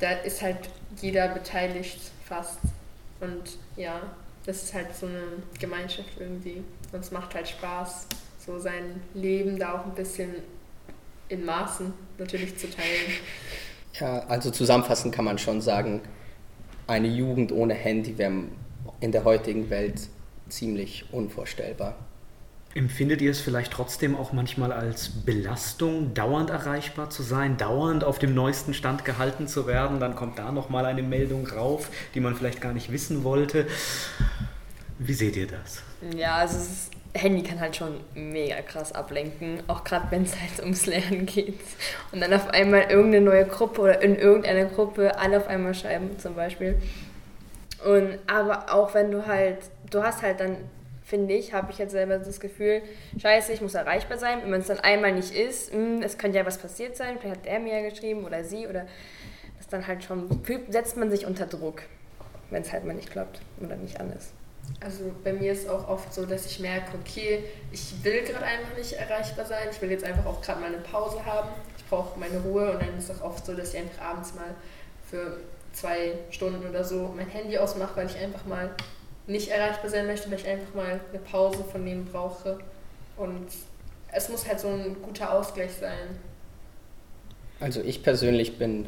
[0.00, 2.58] da ist halt jeder beteiligt fast.
[3.20, 4.00] Und ja,
[4.46, 5.22] das ist halt so eine
[5.58, 6.62] Gemeinschaft irgendwie.
[6.92, 8.06] Und es macht halt Spaß,
[8.44, 10.34] so sein Leben da auch ein bisschen
[11.28, 13.12] in Maßen natürlich zu teilen.
[13.94, 16.00] Ja, also zusammenfassend kann man schon sagen,
[16.86, 18.44] eine Jugend ohne Handy wäre
[19.00, 20.08] in der heutigen Welt
[20.48, 21.94] ziemlich unvorstellbar.
[22.72, 28.20] Empfindet ihr es vielleicht trotzdem auch manchmal als Belastung, dauernd erreichbar zu sein, dauernd auf
[28.20, 29.98] dem neuesten Stand gehalten zu werden?
[29.98, 33.66] Dann kommt da nochmal eine Meldung rauf, die man vielleicht gar nicht wissen wollte.
[35.00, 35.82] Wie seht ihr das?
[36.16, 40.60] Ja, also das Handy kann halt schon mega krass ablenken, auch gerade wenn es halt
[40.60, 41.58] ums Lernen geht.
[42.12, 46.18] Und dann auf einmal irgendeine neue Gruppe oder in irgendeiner Gruppe alle auf einmal schreiben
[46.20, 46.80] zum Beispiel.
[47.84, 49.58] Und aber auch wenn du halt,
[49.90, 50.56] du hast halt dann
[51.10, 52.82] finde ich, habe ich jetzt selber das Gefühl,
[53.18, 54.42] scheiße, ich muss erreichbar sein.
[54.42, 57.18] Wenn man es dann einmal nicht ist, mh, hm, es könnte ja was passiert sein,
[57.20, 58.86] vielleicht hat er mir ja geschrieben oder sie oder
[59.58, 60.28] das dann halt schon,
[60.68, 61.82] setzt man sich unter Druck,
[62.50, 64.32] wenn es halt mal nicht klappt oder nicht an ist.
[64.80, 67.42] Also bei mir ist auch oft so, dass ich merke, okay,
[67.72, 70.78] ich will gerade einfach nicht erreichbar sein, ich will jetzt einfach auch gerade mal eine
[70.78, 73.80] Pause haben, ich brauche meine Ruhe und dann ist es auch oft so, dass ich
[73.80, 74.54] einfach abends mal
[75.10, 75.38] für
[75.72, 78.70] zwei Stunden oder so mein Handy ausmache, weil ich einfach mal
[79.30, 82.58] nicht erreichbar sein möchte, weil ich einfach mal eine Pause von denen brauche.
[83.16, 83.48] Und
[84.12, 86.18] es muss halt so ein guter Ausgleich sein.
[87.60, 88.86] Also ich persönlich bin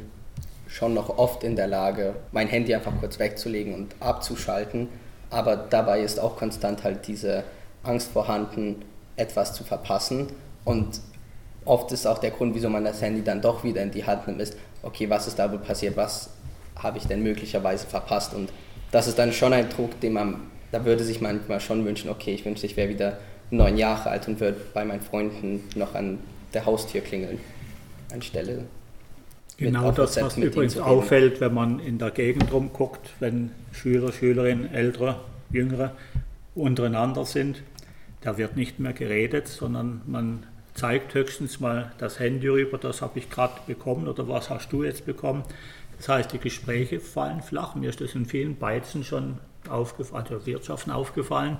[0.66, 4.88] schon noch oft in der Lage, mein Handy einfach kurz wegzulegen und abzuschalten.
[5.30, 7.44] Aber dabei ist auch konstant halt diese
[7.82, 8.84] Angst vorhanden,
[9.16, 10.28] etwas zu verpassen.
[10.64, 11.00] Und
[11.64, 14.26] oft ist auch der Grund, wieso man das Handy dann doch wieder in die Hand
[14.26, 16.30] nimmt, ist, okay, was ist da wohl passiert, was
[16.76, 18.50] habe ich denn möglicherweise verpasst und
[18.92, 20.36] das ist dann schon ein Druck, den man,
[20.70, 23.18] da würde sich manchmal schon wünschen, okay, ich wünschte, ich wäre wieder
[23.50, 26.18] neun Jahre alt und würde bei meinen Freunden noch an
[26.54, 27.40] der Haustür klingeln,
[28.12, 28.64] anstelle
[29.58, 35.16] Genau das, was übrigens auffällt, wenn man in der Gegend rumguckt, wenn Schüler, Schülerinnen, Ältere,
[35.50, 35.92] Jüngere
[36.54, 37.62] untereinander sind.
[38.22, 43.18] Da wird nicht mehr geredet, sondern man zeigt höchstens mal das Handy rüber, das habe
[43.18, 45.44] ich gerade bekommen oder was hast du jetzt bekommen.
[46.02, 47.76] Das heißt, die Gespräche fallen flach.
[47.76, 49.38] Mir ist das in vielen Beizen schon
[49.68, 51.58] aufgefallen, also Wirtschaften aufgefallen,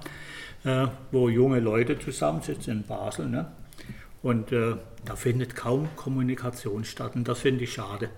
[0.64, 3.28] äh, wo junge Leute zusammensitzen in Basel.
[3.28, 3.52] Ne?
[4.20, 4.74] Und äh,
[5.04, 8.10] da findet kaum Kommunikation statt und das finde ich schade.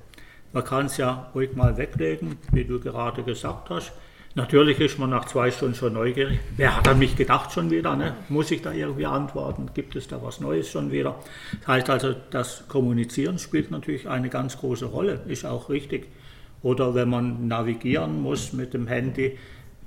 [0.54, 3.92] Man kann es ja ruhig mal weglegen, wie du gerade gesagt hast.
[4.37, 6.40] Natürlich ist man nach zwei Stunden schon neugierig.
[6.57, 7.94] Wer hat an mich gedacht schon wieder?
[7.94, 8.14] Ne?
[8.29, 9.70] Muss ich da irgendwie antworten?
[9.75, 11.20] Gibt es da was Neues schon wieder?
[11.61, 16.09] Das heißt also, das Kommunizieren spielt natürlich eine ganz große Rolle, ist auch richtig.
[16.62, 19.38] Oder wenn man navigieren muss mit dem Handy,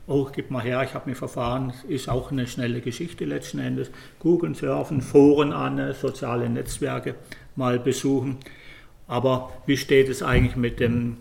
[0.07, 3.91] oh, gib mal her, ich habe mich verfahren, ist auch eine schnelle Geschichte letzten Endes.
[4.19, 7.15] Googeln, surfen, Foren an, soziale Netzwerke
[7.57, 8.37] mal besuchen.
[9.07, 11.17] Aber wie steht es eigentlich mit dem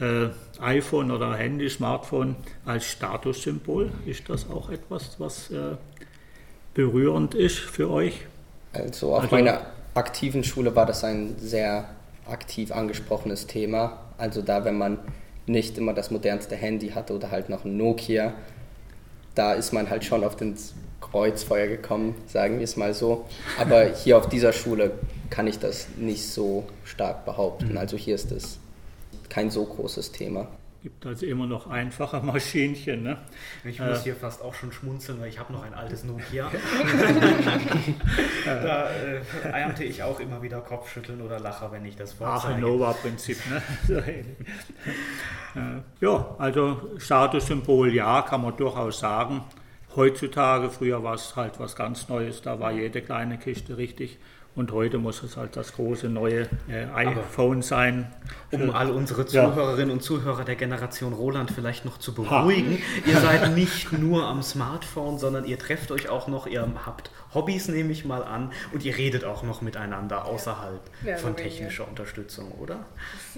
[0.00, 0.28] äh,
[0.60, 3.92] iPhone oder Handy, Smartphone als Statussymbol.
[4.06, 5.76] Ist das auch etwas, was äh,
[6.74, 8.26] berührend ist für euch?
[8.72, 9.60] Also auf also, meiner
[9.94, 11.88] aktiven Schule war das ein sehr
[12.26, 14.00] aktiv angesprochenes Thema.
[14.18, 14.98] Also da, wenn man
[15.46, 18.32] nicht immer das modernste Handy hatte oder halt noch ein Nokia,
[19.34, 20.56] da ist man halt schon auf den
[21.00, 23.26] Kreuzfeuer gekommen, sagen wir es mal so.
[23.58, 24.92] Aber hier auf dieser Schule
[25.30, 27.72] kann ich das nicht so stark behaupten.
[27.72, 27.78] Mhm.
[27.78, 28.58] Also hier ist es
[29.30, 30.48] kein so großes Thema.
[30.84, 33.04] Gibt also immer noch einfache Maschinchen.
[33.04, 33.16] Ne?
[33.64, 36.50] Ich muss äh, hier fast auch schon schmunzeln, weil ich habe noch ein altes Nokia.
[38.44, 42.56] da äh, eimte ich auch immer wieder Kopfschütteln oder lache, wenn ich das vorzeige.
[42.56, 43.38] Ach, Nova-Prinzip.
[43.48, 43.62] Ne?
[45.56, 49.42] äh, ja, also Statussymbol, ja, kann man durchaus sagen.
[49.96, 54.18] Heutzutage, früher war es halt was ganz Neues, da war jede kleine Kiste richtig
[54.56, 58.12] und heute muss es halt das große neue äh, iPhone sein.
[58.52, 59.94] Um all unsere Zuhörerinnen ja.
[59.94, 63.10] und Zuhörer der Generation Roland vielleicht noch zu beruhigen, ha.
[63.10, 67.68] ihr seid nicht nur am Smartphone, sondern ihr trefft euch auch noch, ihr habt Hobbys,
[67.68, 72.52] nehme ich mal an, und ihr redet auch noch miteinander außerhalb ja, von technischer Unterstützung,
[72.52, 72.86] oder?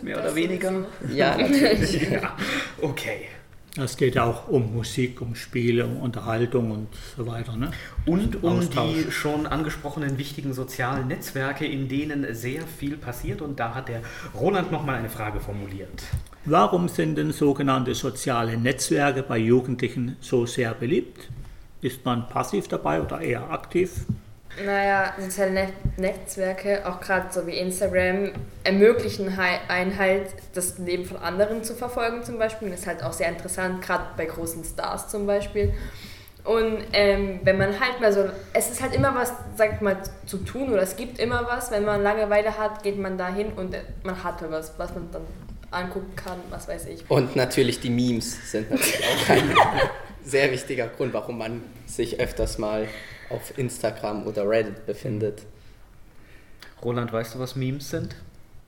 [0.02, 0.84] Mehr oder weniger?
[1.10, 2.10] Ja, natürlich.
[2.10, 2.36] ja.
[2.82, 3.28] Okay.
[3.78, 7.56] Es geht ja auch um Musik, um Spiele, um Unterhaltung und so weiter.
[7.56, 7.70] Ne?
[8.06, 8.94] Und um Austausch.
[8.94, 13.42] die schon angesprochenen wichtigen sozialen Netzwerke, in denen sehr viel passiert.
[13.42, 14.00] Und da hat der
[14.34, 16.04] Roland nochmal eine Frage formuliert.
[16.46, 21.28] Warum sind denn sogenannte soziale Netzwerke bei Jugendlichen so sehr beliebt?
[21.82, 24.06] Ist man passiv dabei oder eher aktiv?
[24.64, 28.32] Naja, soziale Net Netzwerke, auch gerade so wie Instagram,
[28.64, 29.36] ermöglichen
[29.68, 32.70] einen halt, das Leben von anderen zu verfolgen zum Beispiel.
[32.70, 35.72] Das ist halt auch sehr interessant, gerade bei großen Stars zum Beispiel.
[36.44, 40.38] Und ähm, wenn man halt mal so, es ist halt immer was, sagt mal, zu
[40.38, 41.70] tun oder es gibt immer was.
[41.70, 45.22] Wenn man Langeweile hat, geht man da hin und man hat was, was man dann
[45.72, 47.04] angucken kann, was weiß ich.
[47.10, 49.54] Und natürlich die Memes sind natürlich auch ein
[50.24, 52.86] sehr wichtiger Grund, warum man sich öfters mal
[53.30, 55.42] auf Instagram oder Reddit befindet.
[56.82, 58.14] Roland, weißt du, was Memes sind?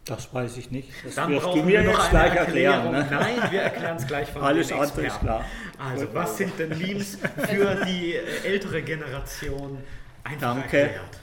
[0.04, 0.88] Das weiß ich nicht.
[1.04, 2.90] Das Dann wirst du mir noch gleich erklären.
[2.90, 3.06] Ne?
[3.10, 5.44] Nein, wir erklären es gleich von Alles andere ist klar.
[5.78, 9.78] Also, was sind denn Memes für die äh, ältere Generation?
[10.24, 10.78] Einfach Danke.
[10.78, 11.18] Erklärt.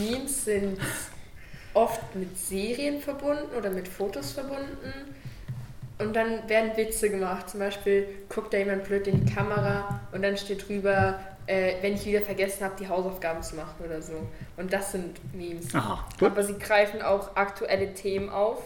[0.00, 0.78] Memes sind
[1.74, 5.14] oft mit Serien verbunden oder mit Fotos verbunden.
[5.98, 7.50] Und dann werden Witze gemacht.
[7.50, 11.94] Zum Beispiel guckt da jemand blöd in die Kamera und dann steht drüber, äh, wenn
[11.94, 14.14] ich wieder vergessen habe, die Hausaufgaben zu machen oder so.
[14.56, 15.74] Und das sind Memes.
[15.74, 18.62] Aha, Aber sie greifen auch aktuelle Themen auf.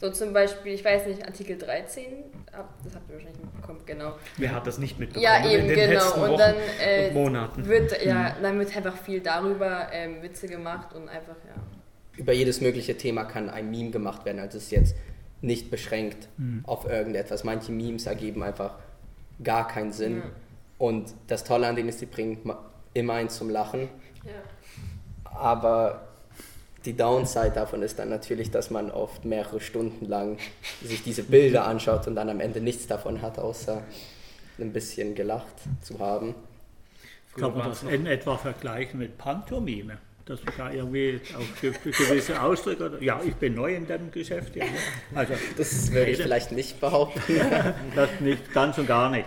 [0.00, 2.04] So zum Beispiel, ich weiß nicht, Artikel 13,
[2.46, 4.14] das habt ihr wahrscheinlich mitbekommen, genau.
[4.38, 5.22] Wer hat das nicht mitbekommen?
[5.22, 6.24] Ja, eben, genau.
[6.24, 7.68] und dann äh, und Monaten.
[7.68, 8.42] Wird, ja, mhm.
[8.42, 11.62] dann wird einfach viel darüber ähm, Witze gemacht und einfach, ja.
[12.16, 14.38] Über jedes mögliche Thema kann ein Meme gemacht werden.
[14.38, 14.96] Also es ist jetzt
[15.42, 16.62] nicht beschränkt mhm.
[16.66, 17.44] auf irgendetwas.
[17.44, 18.76] Manche Memes ergeben einfach
[19.42, 20.18] gar keinen Sinn.
[20.18, 20.30] Ja.
[20.80, 22.38] Und das Tolle an denen ist, die bringen
[22.94, 23.90] immer eins zum Lachen.
[24.24, 25.30] Ja.
[25.30, 26.08] Aber
[26.86, 30.38] die Downside davon ist dann natürlich, dass man oft mehrere Stunden lang
[30.82, 33.82] sich diese Bilder anschaut und dann am Ende nichts davon hat, außer
[34.58, 36.34] ein bisschen gelacht zu haben.
[37.36, 39.98] Kann man das in etwa vergleichen mit Pantomime?
[40.24, 44.56] Dass man da irgendwie auf gewisse Ausdrücke, ja, ich bin neu in dem Geschäft.
[44.56, 44.64] Ja.
[45.14, 47.20] Also, das würde ich vielleicht nicht behaupten.
[47.94, 49.26] das nicht, ganz und gar nicht.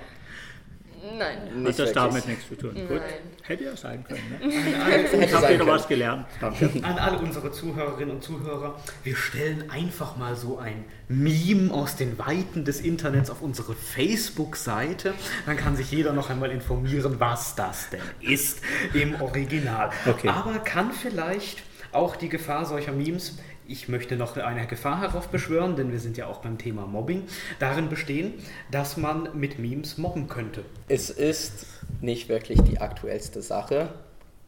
[1.17, 1.65] Nein.
[1.67, 2.71] Hat das damit nichts zu tun?
[2.73, 2.87] Nein.
[2.87, 3.01] Gut.
[3.43, 4.21] Hätte ja sein können.
[4.29, 5.25] Ne?
[5.25, 6.25] Ich habe wieder was gelernt.
[6.39, 6.69] Danke.
[6.83, 12.17] An alle unsere Zuhörerinnen und Zuhörer, wir stellen einfach mal so ein Meme aus den
[12.17, 15.13] Weiten des Internets auf unsere Facebook-Seite.
[15.45, 18.61] Dann kann sich jeder noch einmal informieren, was das denn ist
[18.93, 19.91] im Original.
[20.05, 20.29] Okay.
[20.29, 23.37] Aber kann vielleicht auch die Gefahr solcher Memes,
[23.67, 27.23] ich möchte noch eine Gefahr heraufbeschwören, denn wir sind ja auch beim Thema Mobbing,
[27.59, 28.33] darin bestehen,
[28.71, 30.63] dass man mit Memes mobben könnte.
[30.87, 31.65] Es ist
[32.01, 33.89] nicht wirklich die aktuellste Sache,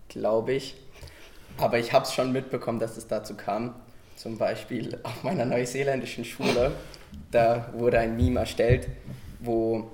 [0.10, 0.76] glaube ich.
[1.58, 3.76] Aber ich habe es schon mitbekommen, dass es dazu kam.
[4.16, 6.72] Zum Beispiel auf meiner neuseeländischen Schule.
[7.32, 8.88] Da wurde ein Meme erstellt,
[9.40, 9.92] wo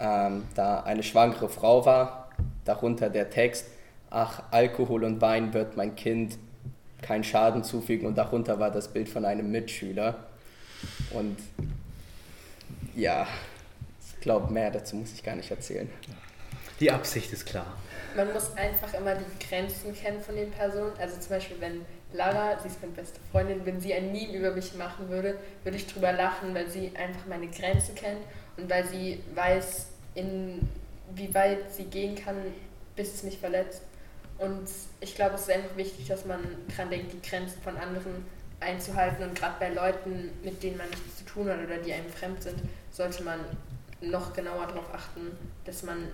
[0.00, 2.30] ähm, da eine schwangere Frau war.
[2.64, 3.66] Darunter der Text,
[4.10, 6.38] ach, Alkohol und Wein wird mein Kind
[7.02, 8.06] keinen Schaden zufügen.
[8.06, 10.16] Und darunter war das Bild von einem Mitschüler.
[11.12, 11.36] Und
[12.94, 13.26] ja,
[14.00, 15.90] ich glaube, mehr dazu muss ich gar nicht erzählen.
[16.80, 17.66] Die Absicht ist klar.
[18.16, 20.92] Man muss einfach immer die Grenzen kennen von den Personen.
[20.98, 24.52] Also zum Beispiel, wenn Lara, sie ist meine beste Freundin, wenn sie ein Meme über
[24.52, 28.20] mich machen würde, würde ich drüber lachen, weil sie einfach meine Grenzen kennt
[28.56, 30.68] und weil sie weiß, in
[31.14, 32.36] wie weit sie gehen kann,
[32.96, 33.82] bis es mich verletzt.
[34.42, 34.68] Und
[35.00, 36.40] ich glaube, es ist einfach wichtig, dass man
[36.74, 38.24] dran denkt, die Grenzen von anderen
[38.58, 39.22] einzuhalten.
[39.22, 42.42] Und gerade bei Leuten, mit denen man nichts zu tun hat oder die einem fremd
[42.42, 42.56] sind,
[42.90, 43.38] sollte man
[44.00, 45.30] noch genauer darauf achten,
[45.64, 46.08] dass man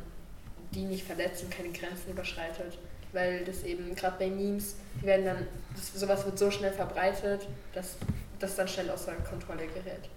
[0.74, 2.76] die nicht verletzt und keine Grenzen überschreitet.
[3.12, 7.46] Weil das eben gerade bei Memes, die werden dann, das, sowas wird so schnell verbreitet,
[7.72, 7.96] dass
[8.38, 10.10] das dann schnell außer Kontrolle gerät.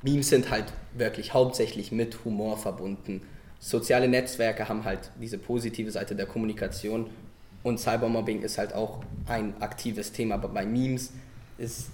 [0.00, 3.20] Memes sind halt wirklich hauptsächlich mit Humor verbunden.
[3.58, 7.10] Soziale Netzwerke haben halt diese positive Seite der Kommunikation
[7.66, 11.10] und Cybermobbing ist halt auch ein aktives Thema, aber bei Memes
[11.58, 11.88] ist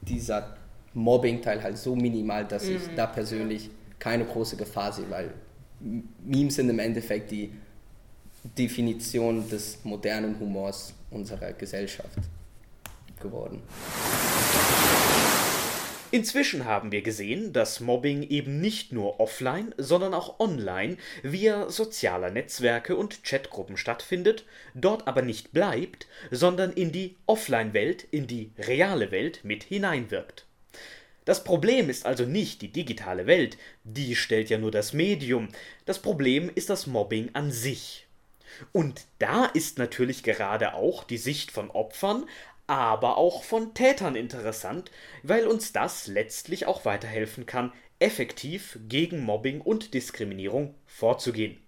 [0.00, 0.56] dieser
[0.94, 2.96] Mobbing-Teil halt so minimal, dass ich mhm.
[2.96, 3.68] da persönlich
[3.98, 5.34] keine große Gefahr sehe, weil
[6.24, 7.52] Memes sind im Endeffekt die
[8.56, 12.18] Definition des modernen Humors unserer Gesellschaft
[13.20, 13.60] geworden.
[16.12, 22.30] Inzwischen haben wir gesehen, dass Mobbing eben nicht nur offline, sondern auch online via sozialer
[22.30, 24.44] Netzwerke und Chatgruppen stattfindet,
[24.74, 30.46] dort aber nicht bleibt, sondern in die Offline-Welt, in die reale Welt mit hineinwirkt.
[31.24, 35.48] Das Problem ist also nicht die digitale Welt, die stellt ja nur das Medium,
[35.84, 38.08] das Problem ist das Mobbing an sich.
[38.72, 42.26] Und da ist natürlich gerade auch die Sicht von Opfern,
[42.70, 44.92] aber auch von Tätern interessant,
[45.24, 51.58] weil uns das letztlich auch weiterhelfen kann, effektiv gegen Mobbing und Diskriminierung vorzugehen.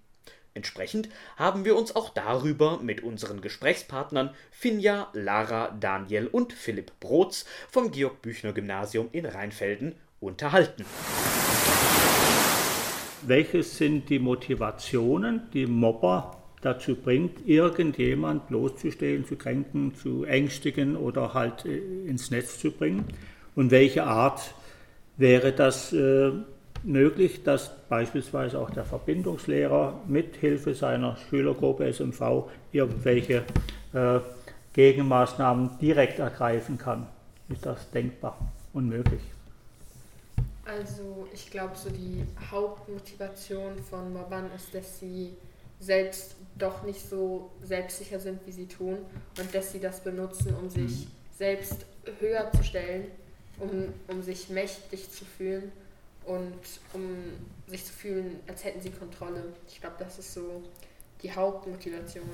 [0.54, 7.46] Entsprechend haben wir uns auch darüber mit unseren Gesprächspartnern Finja, Lara, Daniel und Philipp Brotz
[7.68, 10.84] vom Georg Büchner Gymnasium in Rheinfelden unterhalten.
[13.22, 21.34] Welches sind die Motivationen, die Mobber dazu bringt, irgendjemand bloßzustellen, zu kränken, zu ängstigen oder
[21.34, 23.04] halt äh, ins Netz zu bringen.
[23.54, 24.54] Und welche Art
[25.16, 26.32] wäre das äh,
[26.84, 33.44] möglich, dass beispielsweise auch der Verbindungslehrer mit Hilfe seiner Schülergruppe SMV irgendwelche
[33.92, 34.20] äh,
[34.72, 37.06] Gegenmaßnahmen direkt ergreifen kann?
[37.48, 38.38] Ist das denkbar
[38.72, 39.20] und möglich?
[40.64, 45.32] Also ich glaube, so die Hauptmotivation von Mobbern ist, dass sie
[45.82, 48.98] selbst doch nicht so selbstsicher sind, wie sie tun
[49.38, 51.10] und dass sie das benutzen, um sich mhm.
[51.36, 51.86] selbst
[52.20, 53.06] höher zu stellen,
[53.58, 55.72] um, um sich mächtig zu fühlen
[56.24, 56.54] und
[56.92, 57.02] um
[57.66, 59.42] sich zu fühlen, als hätten sie Kontrolle.
[59.68, 60.62] Ich glaube, das ist so
[61.22, 62.28] die Hauptmotivation,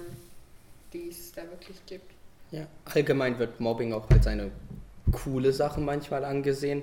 [0.92, 2.12] die es da wirklich gibt.
[2.50, 4.50] Ja, allgemein wird Mobbing auch als eine
[5.12, 6.82] coole Sache manchmal angesehen.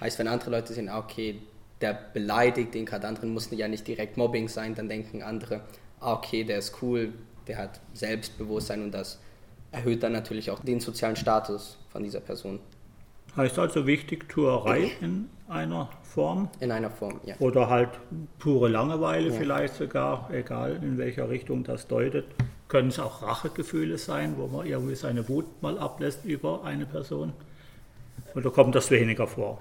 [0.00, 1.40] Heißt, wenn andere Leute sehen, ah, okay,
[1.80, 5.62] der beleidigt den gerade anderen, muss ja nicht direkt Mobbing sein, dann denken andere,
[6.00, 7.12] okay, der ist cool,
[7.46, 9.18] der hat Selbstbewusstsein und das
[9.72, 12.60] erhöht dann natürlich auch den sozialen Status von dieser Person.
[13.36, 16.48] Heißt also wichtig Tuerei in einer Form?
[16.60, 17.34] In einer Form, ja.
[17.38, 17.90] Oder halt
[18.38, 19.34] pure Langeweile ja.
[19.34, 22.24] vielleicht sogar, egal in welcher Richtung das deutet.
[22.68, 27.32] Können es auch Rachegefühle sein, wo man irgendwie seine Wut mal ablässt über eine Person?
[28.34, 29.60] Oder kommt das weniger vor?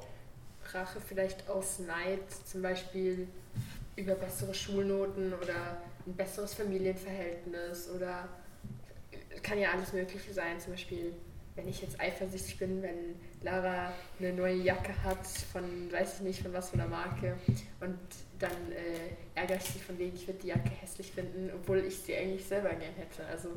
[0.74, 3.28] Rache vielleicht aus Neid, zum Beispiel
[3.96, 8.28] über bessere Schulnoten oder ein besseres Familienverhältnis oder
[9.44, 10.60] kann ja alles Mögliche sein.
[10.60, 11.14] Zum Beispiel,
[11.56, 16.42] wenn ich jetzt eifersüchtig bin, wenn Lara eine neue Jacke hat von, weiß ich nicht,
[16.42, 17.38] von was für einer Marke
[17.80, 17.98] und
[18.40, 21.98] dann äh, ärgere ich sie von wegen, ich würde die Jacke hässlich finden, obwohl ich
[21.98, 23.26] sie eigentlich selber gern hätte.
[23.30, 23.50] Also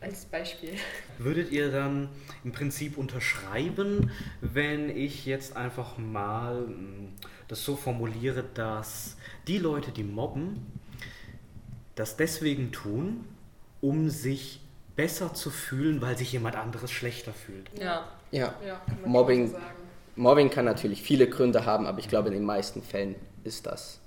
[0.00, 0.74] als Beispiel.
[1.18, 2.08] Würdet ihr dann
[2.44, 4.10] im Prinzip unterschreiben,
[4.40, 7.12] wenn ich jetzt einfach mal hm,
[7.48, 9.16] das so formuliere, dass
[9.46, 10.66] die Leute, die mobben,
[11.94, 13.24] das deswegen tun,
[13.80, 14.60] um sich
[14.96, 17.70] besser zu fühlen, weil sich jemand anderes schlechter fühlt.
[17.78, 18.08] Ja.
[18.30, 18.54] Ja.
[18.66, 19.56] ja Mobbing, so
[20.16, 24.00] Mobbing kann natürlich viele Gründe haben, aber ich glaube, in den meisten Fällen ist das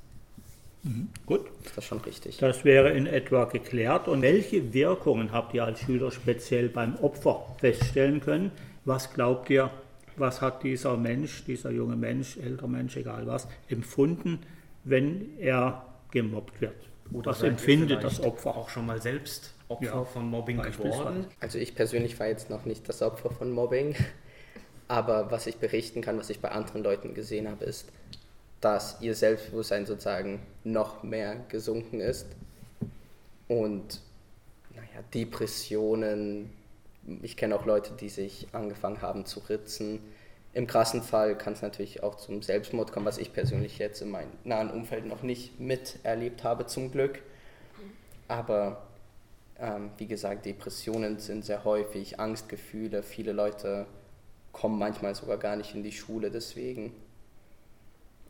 [0.88, 1.10] Mhm.
[1.26, 1.42] Gut.
[1.64, 2.38] Ist das schon richtig?
[2.38, 4.08] Das wäre in etwa geklärt.
[4.08, 8.52] Und welche Wirkungen habt ihr als Schüler speziell beim Opfer feststellen können?
[8.86, 9.70] Was glaubt ihr,
[10.16, 14.40] was hat dieser Mensch, dieser junge Mensch, älterer Mensch, egal was, empfunden,
[14.84, 16.76] wenn er gemobbt wird?
[17.14, 18.56] Oder was empfindet das Opfer?
[18.56, 21.28] Auch schon mal selbst Opfer Ja, von Mobbing geworden?
[21.40, 23.96] Also ich persönlich war jetzt noch nicht das Opfer von Mobbing,
[24.88, 27.90] aber was ich berichten kann, was ich bei anderen Leuten gesehen habe, ist,
[28.62, 32.28] dass ihr Selbstbewusstsein sozusagen noch mehr gesunken ist
[33.48, 34.02] und
[34.76, 36.50] naja, Depressionen,
[37.22, 40.00] ich kenne auch Leute, die sich angefangen haben zu ritzen.
[40.54, 44.10] Im krassen Fall kann es natürlich auch zum Selbstmord kommen, was ich persönlich jetzt in
[44.10, 47.22] meinem nahen Umfeld noch nicht miterlebt habe, zum Glück.
[48.28, 48.84] Aber
[49.60, 53.86] ähm, wie gesagt, Depressionen sind sehr häufig, Angstgefühle, viele Leute
[54.52, 56.94] kommen manchmal sogar gar nicht in die Schule deswegen.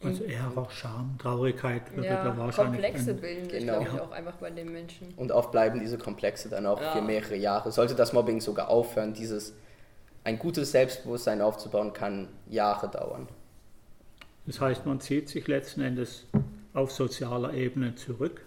[0.04, 2.82] Also Ärger, Scham, Traurigkeit Ja, da wahrscheinlich.
[2.84, 3.80] Komplexe bilden sich, Genau.
[3.80, 5.12] glaube ich, auch einfach bei den Menschen.
[5.16, 6.92] Und oft bleiben diese Komplexe dann auch Ja.
[6.92, 7.72] für mehrere Jahre.
[7.72, 9.54] Sollte das Mobbing sogar aufhören, dieses
[10.28, 13.30] ein gutes Selbstbewusstsein aufzubauen, kann Jahre dauern.
[14.46, 16.26] Das heißt, man zieht sich letzten Endes
[16.74, 18.42] auf sozialer Ebene zurück.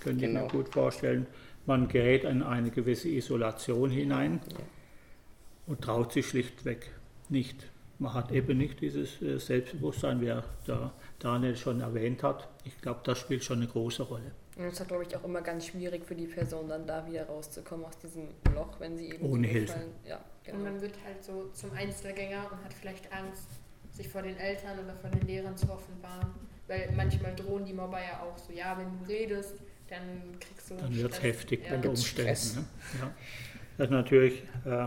[0.00, 0.44] Könnte ich Genau.
[0.44, 1.26] mir gut vorstellen.
[1.64, 4.38] Man gerät in eine gewisse Isolation hinein
[5.66, 6.90] und traut sich schlichtweg
[7.30, 7.68] nicht.
[7.98, 10.26] Man hat eben nicht dieses äh, Selbstbewusstsein, wie
[10.66, 12.48] der Daniel schon erwähnt hat.
[12.64, 14.32] Ich glaube, das spielt schon eine große Rolle.
[14.56, 17.26] Und es ist, glaube ich, auch immer ganz schwierig für die Person, dann da wieder
[17.26, 19.78] rauszukommen aus diesem Loch, wenn sie eben Ohne so Hilfe.
[20.08, 20.58] Ja, Und genau.
[20.64, 23.48] man wird halt so zum Einzelgänger und hat vielleicht Angst,
[23.92, 26.28] sich vor den Eltern oder vor den Lehrern zu offenbaren.
[26.68, 29.54] Weil manchmal drohen die Mobber ja auch so, ja, wenn du redest,
[29.88, 31.74] dann kriegst du Dann wird es heftig Ja.
[31.76, 32.30] unter gibt's Umständen.
[32.36, 32.56] Stress.
[32.56, 32.64] Ne?
[33.00, 33.10] Ja.
[33.76, 34.86] Das ist natürlich äh,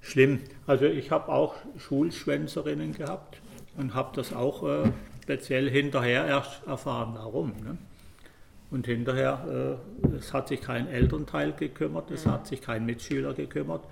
[0.00, 0.40] schlimm.
[0.66, 3.40] Also ich habe auch Schulschwänzerinnen gehabt
[3.78, 7.52] und habe das auch äh, speziell hinterher erst erfahren, warum.
[7.64, 7.78] Ne?
[8.72, 13.84] Und hinterher, äh, es hat sich kein Elternteil gekümmert, es hat sich kein Mitschüler gekümmert.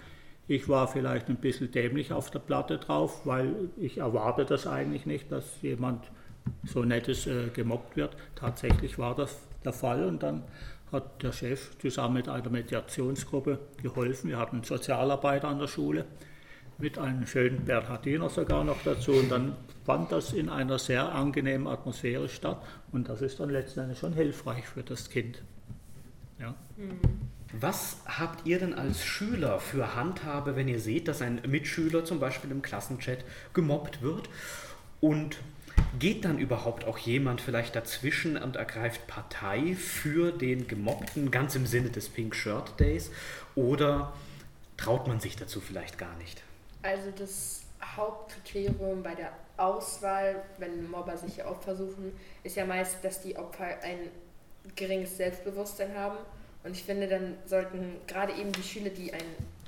[0.49, 5.05] Ich war vielleicht ein bisschen dämlich auf der Platte drauf, weil ich erwarte das eigentlich
[5.05, 6.11] nicht, dass jemand
[6.65, 8.17] so nettes äh, gemobbt wird.
[8.35, 10.45] Tatsächlich war das der Fall und dann
[10.91, 14.31] hat der Chef zusammen mit einer Mediationsgruppe geholfen.
[14.31, 16.07] Wir hatten Sozialarbeiter an der Schule
[16.81, 21.67] mit einem schönen Bernhardiner sogar noch dazu und dann fand das in einer sehr angenehmen
[21.67, 22.63] Atmosphäre statt
[22.93, 25.43] und das ist dann letzten Endes schon hilfreich für das Kind.
[26.39, 26.55] Ja.
[27.53, 32.21] Was habt ihr denn als Schüler für Handhabe, wenn ihr seht, dass ein Mitschüler zum
[32.21, 34.29] Beispiel im Klassenchat gemobbt wird?
[35.01, 35.39] Und
[35.99, 41.67] geht dann überhaupt auch jemand vielleicht dazwischen und ergreift Partei für den Gemobbten, ganz im
[41.67, 43.11] Sinne des Pink Shirt Days?
[43.55, 44.13] Oder
[44.77, 46.43] traut man sich dazu vielleicht gar nicht?
[46.83, 47.63] Also das
[47.97, 53.37] Hauptkriterium bei der Auswahl, wenn Mobber sich ja Opfer suchen, ist ja meist, dass die
[53.37, 54.11] Opfer ein
[54.77, 56.17] geringes Selbstbewusstsein haben.
[56.65, 59.25] Und ich finde, dann sollten gerade eben die Schüler, die, ein,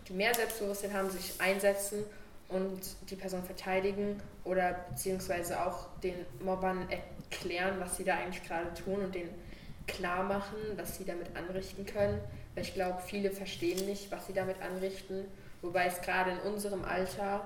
[0.08, 2.04] die mehr Selbstbewusstsein haben, sich einsetzen
[2.48, 8.72] und die Person verteidigen oder beziehungsweise auch den Mobbern erklären, was sie da eigentlich gerade
[8.74, 9.30] tun und denen
[9.86, 12.20] klar machen, was sie damit anrichten können.
[12.54, 15.24] Weil ich glaube, viele verstehen nicht, was sie damit anrichten.
[15.62, 17.42] Wobei es gerade in unserem Alter,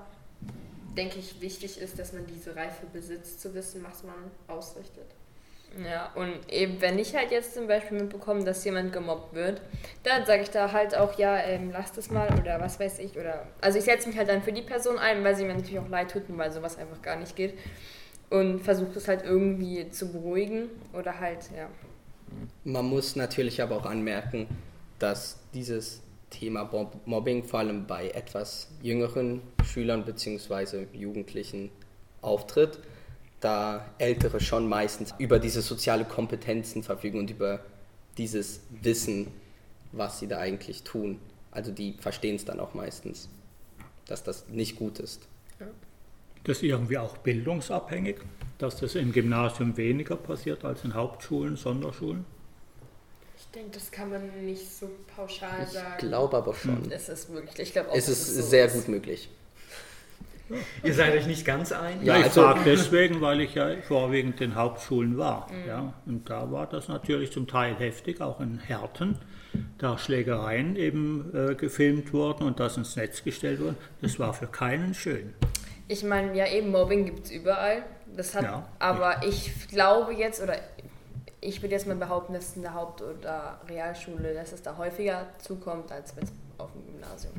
[0.96, 4.14] denke ich, wichtig ist, dass man diese Reife besitzt, zu wissen, was man
[4.48, 5.06] ausrichtet.
[5.84, 9.60] Ja, und eben, wenn ich halt jetzt zum Beispiel mitbekomme, dass jemand gemobbt wird,
[10.04, 13.18] dann sage ich da halt auch, ja, ähm, lass das mal oder was weiß ich.
[13.18, 15.78] Oder also ich setze mich halt dann für die Person ein, weil sie mir natürlich
[15.78, 17.58] auch leid tut und weil sowas einfach gar nicht geht.
[18.30, 21.68] Und versuche das halt irgendwie zu beruhigen oder halt, ja.
[22.64, 24.48] Man muss natürlich aber auch anmerken,
[24.98, 26.00] dass dieses
[26.30, 30.86] Thema Mob- Mobbing vor allem bei etwas jüngeren Schülern bzw.
[30.92, 31.70] Jugendlichen
[32.22, 32.80] auftritt,
[33.40, 37.60] da Ältere schon meistens über diese soziale Kompetenzen verfügen und über
[38.18, 39.28] dieses Wissen,
[39.92, 41.20] was sie da eigentlich tun.
[41.50, 43.28] Also die verstehen es dann auch meistens,
[44.06, 45.28] dass das nicht gut ist.
[46.44, 48.16] Das ist irgendwie auch bildungsabhängig,
[48.58, 52.24] dass das im Gymnasium weniger passiert als in Hauptschulen, Sonderschulen.
[53.56, 54.86] Ich denke, das kann man nicht so
[55.16, 55.96] pauschal Ich sagen.
[55.96, 56.92] glaube aber schon.
[56.92, 59.30] Es ist wirklich, ich glaube auch, Es ist so sehr gut möglich.
[60.82, 62.02] Ihr seid euch nicht ganz einig?
[62.04, 65.50] Ja, Ja, ich also- frage deswegen, weil ich ja vorwiegend in Hauptschulen war.
[65.66, 69.18] Ja, und da war das natürlich zum Teil heftig, auch in Härten,
[69.78, 73.78] da Schlägereien eben äh, gefilmt wurden und das ins Netz gestellt wurden.
[74.02, 75.32] Das war für keinen schön.
[75.88, 77.84] Ich meine, ja, eben Mobbing gibt es überall.
[78.14, 78.68] Das hat, Ja.
[78.78, 80.56] aber ich glaube jetzt, oder
[81.46, 85.26] ich würde jetzt mal behaupten, dass in der Haupt- oder Realschule, dass es da häufiger
[85.38, 87.34] zukommt, als wenn es auf dem Gymnasium.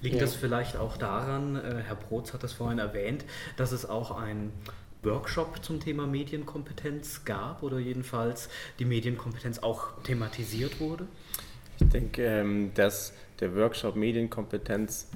[0.00, 0.22] Liegt Ja.
[0.22, 3.24] das vielleicht auch daran, äh, Herr Brotz hat das vorhin erwähnt,
[3.56, 4.52] dass es auch ein
[5.02, 8.48] Workshop zum Thema Medienkompetenz gab oder jedenfalls
[8.78, 11.06] die Medienkompetenz auch thematisiert wurde?
[11.78, 15.08] Ich denke, ähm, dass der Workshop Medienkompetenz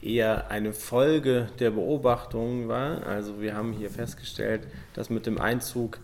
[0.00, 3.06] eher eine Folge der Beobachtungen war.
[3.06, 5.98] Also wir haben hier festgestellt, dass mit dem Einzug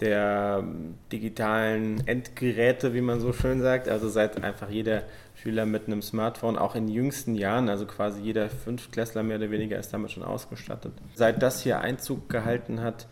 [0.00, 5.86] der ähm, digitalen Endgeräte, wie man so schön sagt, also seit einfach jeder Schüler mit
[5.86, 10.10] einem Smartphone, auch in jüngsten Jahren, also quasi jeder Fünftklässler mehr oder weniger ist damit
[10.10, 10.92] schon ausgestattet.
[11.14, 13.06] Seit das hier Einzug gehalten hat,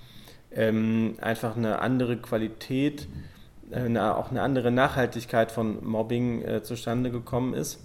[0.51, 3.09] ähm, einfach eine andere Qualität,
[3.71, 7.81] äh, eine, auch eine andere Nachhaltigkeit von Mobbing äh, zustande gekommen ist.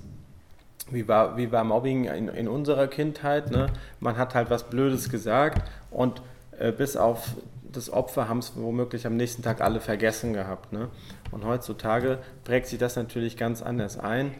[0.89, 3.51] Wie war, wie war Mobbing in, in unserer Kindheit?
[3.51, 3.67] Ne?
[3.99, 6.21] Man hat halt was Blödes gesagt und
[6.57, 7.35] äh, bis auf
[7.71, 10.73] das Opfer haben es womöglich am nächsten Tag alle vergessen gehabt.
[10.73, 10.89] Ne?
[11.31, 14.33] Und heutzutage prägt sich das natürlich ganz anders ein.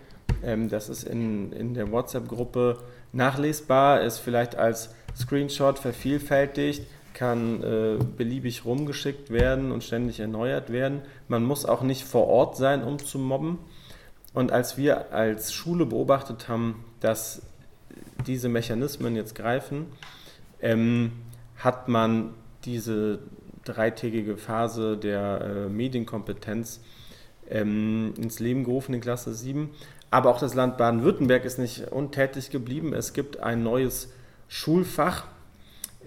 [0.44, 2.80] Ähm, das ist in, in der WhatsApp-Gruppe
[3.12, 11.02] nachlesbar, ist vielleicht als Screenshot vervielfältigt, kann äh, beliebig rumgeschickt werden und ständig erneuert werden.
[11.28, 13.58] Man muss auch nicht vor Ort sein, um zu mobben.
[14.34, 17.42] Und als wir als Schule beobachtet haben, dass
[18.28, 19.88] diese Mechanismen jetzt greifen,
[20.62, 21.12] ähm,
[21.56, 23.20] hat man diese
[23.64, 26.82] dreitägige Phase der äh, Medienkompetenz
[27.50, 29.70] ähm, ins Leben gerufen in Klasse 7.
[30.10, 32.94] Aber auch das Land Baden-Württemberg ist nicht untätig geblieben.
[32.94, 34.12] Es gibt ein neues
[34.48, 35.26] Schulfach,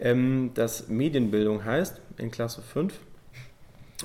[0.01, 2.99] ähm, das Medienbildung heißt, in Klasse 5.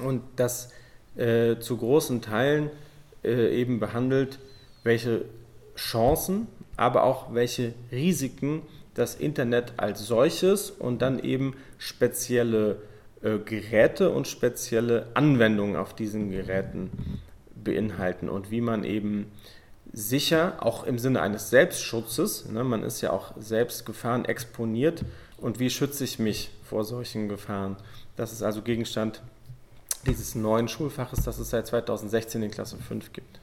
[0.04, 0.72] Und das
[1.16, 2.70] äh, zu großen Teilen
[3.24, 4.40] äh, eben behandelt,
[4.84, 5.26] welche
[5.78, 8.64] Chancen, aber auch welche Risiken
[8.96, 12.82] das Internet als solches und dann eben spezielle
[13.22, 16.90] äh, Geräte und spezielle Anwendungen auf diesen Geräten
[17.56, 19.32] beinhalten und wie man eben
[19.94, 25.06] sicher, auch im Sinne eines Selbstschutzes, ne, man ist ja auch selbst Gefahren exponiert
[25.38, 27.78] und wie schütze ich mich vor solchen Gefahren.
[28.16, 29.22] Das ist also Gegenstand
[30.06, 33.40] dieses neuen Schulfaches, das es seit 2016 in Klasse 5 gibt.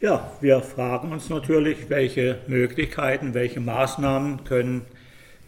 [0.00, 4.86] Ja, wir fragen uns natürlich, welche Möglichkeiten, welche Maßnahmen können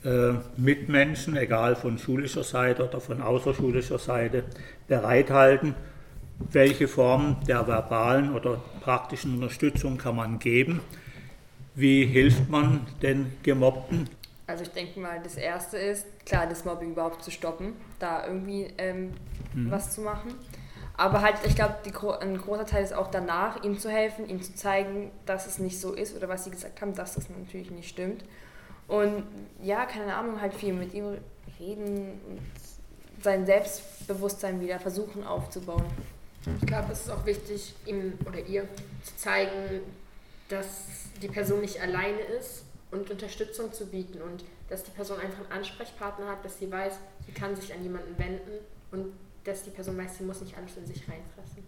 [0.05, 4.45] äh, Mitmenschen, egal von schulischer Seite oder von außerschulischer Seite,
[4.89, 5.75] bereithalten.
[6.51, 10.81] Welche Formen der verbalen oder praktischen Unterstützung kann man geben?
[11.75, 14.11] Wie hilft man den Gemobbten?
[14.47, 18.67] Also ich denke mal, das Erste ist, klar, das Mobbing überhaupt zu stoppen, da irgendwie
[18.77, 19.13] ähm,
[19.55, 19.71] mhm.
[19.71, 20.35] was zu machen.
[21.03, 21.79] Aber halt, ich glaube,
[22.21, 25.81] ein großer Teil ist auch danach, ihm zu helfen, ihm zu zeigen, dass es nicht
[25.81, 28.23] so ist oder was sie gesagt haben, dass das natürlich nicht stimmt.
[28.87, 29.25] Und
[29.61, 31.19] ja, keine Ahnung, halt viel mit ihm
[31.59, 32.41] reden und
[33.21, 35.87] sein Selbstbewusstsein wieder versuchen aufzubauen.
[36.61, 38.69] Ich glaube, es ist auch wichtig, ihm oder ihr
[39.03, 39.81] zu zeigen,
[40.51, 40.69] dass
[41.21, 45.63] die Person nicht alleine ist und Unterstützung zu bieten und dass die Person einfach einen
[45.63, 46.93] Ansprechpartner hat, dass sie weiß,
[47.27, 48.53] sie kann sich an jemanden wenden
[48.93, 49.13] und
[49.45, 51.63] dass die Person weiß, sie muss nicht alles in sich reinfressen.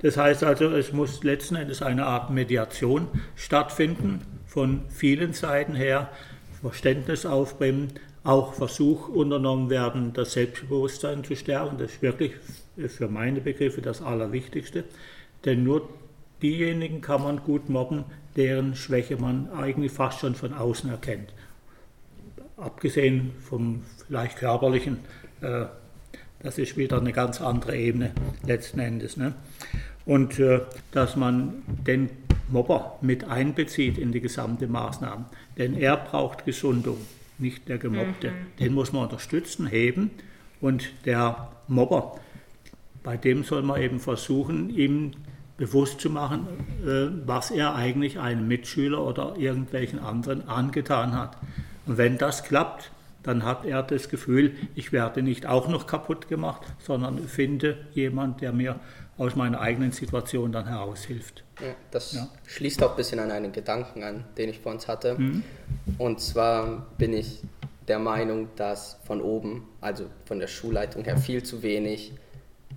[0.00, 6.10] Das heißt also, es muss letzten Endes eine Art Mediation stattfinden, von vielen Seiten her,
[6.60, 7.92] Verständnis aufbringen,
[8.24, 11.78] auch Versuch unternommen werden, das Selbstbewusstsein zu stärken.
[11.78, 12.32] Das ist wirklich
[12.88, 14.84] für meine Begriffe das Allerwichtigste.
[15.44, 15.88] Denn nur
[16.42, 18.04] diejenigen kann man gut mobben,
[18.36, 21.32] deren Schwäche man eigentlich fast schon von außen erkennt.
[22.56, 24.98] Abgesehen vom vielleicht körperlichen
[25.40, 25.66] äh,
[26.40, 28.12] das ist wieder eine ganz andere Ebene
[28.46, 29.16] letzten Endes.
[29.16, 29.34] Ne?
[30.06, 30.60] Und äh,
[30.92, 32.10] dass man den
[32.48, 35.26] Mobber mit einbezieht in die gesamte Maßnahme.
[35.56, 36.98] Denn er braucht Gesundung,
[37.38, 38.30] nicht der Gemobbte.
[38.30, 38.34] Mhm.
[38.58, 40.10] Den muss man unterstützen, heben.
[40.60, 42.18] Und der Mobber,
[43.02, 45.12] bei dem soll man eben versuchen, ihm
[45.56, 46.46] bewusst zu machen,
[46.86, 51.36] äh, was er eigentlich einem Mitschüler oder irgendwelchen anderen angetan hat.
[51.86, 52.90] Und wenn das klappt,
[53.22, 58.40] dann hat er das Gefühl, ich werde nicht auch noch kaputt gemacht, sondern finde jemand,
[58.40, 58.80] der mir
[59.16, 61.44] aus meiner eigenen Situation dann heraushilft.
[61.60, 62.28] Ja, das ja.
[62.46, 65.18] schließt auch ein bisschen an einen Gedanken an, den ich vor uns hatte.
[65.18, 65.42] Mhm.
[65.98, 67.42] Und zwar bin ich
[67.88, 72.12] der Meinung, dass von oben, also von der Schulleitung her, viel zu wenig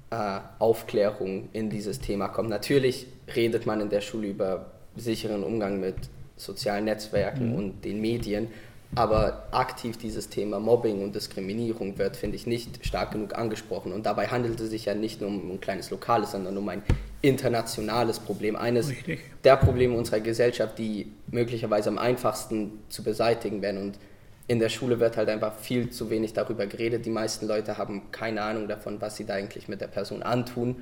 [0.09, 2.49] äh, Aufklärung in dieses Thema kommt.
[2.49, 5.95] Natürlich redet man in der Schule über sicheren Umgang mit
[6.37, 7.55] sozialen Netzwerken mhm.
[7.55, 8.47] und den Medien,
[8.93, 13.93] aber aktiv dieses Thema Mobbing und Diskriminierung wird, finde ich, nicht stark genug angesprochen.
[13.93, 16.83] Und dabei handelt es sich ja nicht nur um ein kleines lokales, sondern um ein
[17.21, 18.57] internationales Problem.
[18.57, 19.21] Eines Richtig.
[19.45, 23.79] der Probleme unserer Gesellschaft, die möglicherweise am einfachsten zu beseitigen werden.
[23.81, 23.99] Und
[24.47, 27.05] in der Schule wird halt einfach viel zu wenig darüber geredet.
[27.05, 30.75] Die meisten Leute haben keine Ahnung davon, was sie da eigentlich mit der Person antun.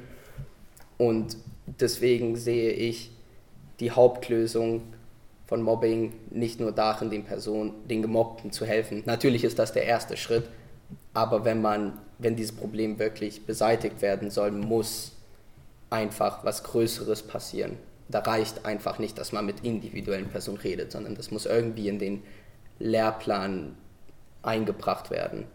[0.97, 1.37] Und
[1.79, 3.11] deswegen sehe ich
[3.79, 4.81] die Hauptlösung
[5.49, 9.01] von Mobbing nicht nur darin, den Personen, den Gemobbten zu helfen.
[9.07, 10.47] Natürlich ist das der erste Schritt,
[11.13, 15.13] Aber wenn man, wenn dieses Problem wirklich beseitigt werden soll, muss
[15.89, 17.77] einfach was Größeres passieren.
[18.09, 21.97] Da reicht einfach nicht, dass man mit individuellen Personen redet, sondern das muss irgendwie in
[21.97, 22.23] den
[22.77, 23.75] Lehrplan
[24.43, 25.45] eingebracht werden.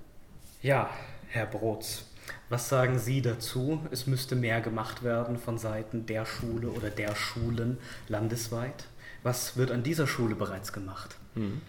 [0.60, 0.90] Ja,
[1.28, 2.06] Herr Brotz,
[2.48, 3.80] was sagen Sie dazu?
[3.90, 7.78] Es müsste mehr gemacht werden von Seiten der Schule oder der Schulen
[8.08, 8.84] landesweit.
[9.24, 11.16] Was wird an dieser Schule bereits gemacht?
[11.34, 11.60] Hm.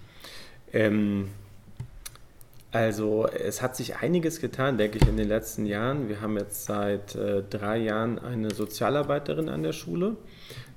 [0.74, 1.30] Ähm,
[2.72, 6.10] also es hat sich einiges getan, denke ich, in den letzten Jahren.
[6.10, 10.18] Wir haben jetzt seit äh, drei Jahren eine Sozialarbeiterin an der Schule.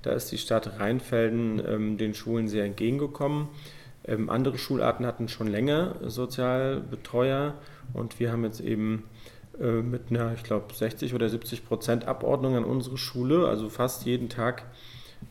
[0.03, 3.49] Da ist die Stadt Rheinfelden ähm, den Schulen sehr entgegengekommen.
[4.05, 7.55] Ähm, andere Schularten hatten schon länger Sozialbetreuer
[7.93, 9.09] und wir haben jetzt eben
[9.61, 14.07] äh, mit einer, ich glaube, 60 oder 70 Prozent Abordnung an unsere Schule, also fast
[14.07, 14.63] jeden Tag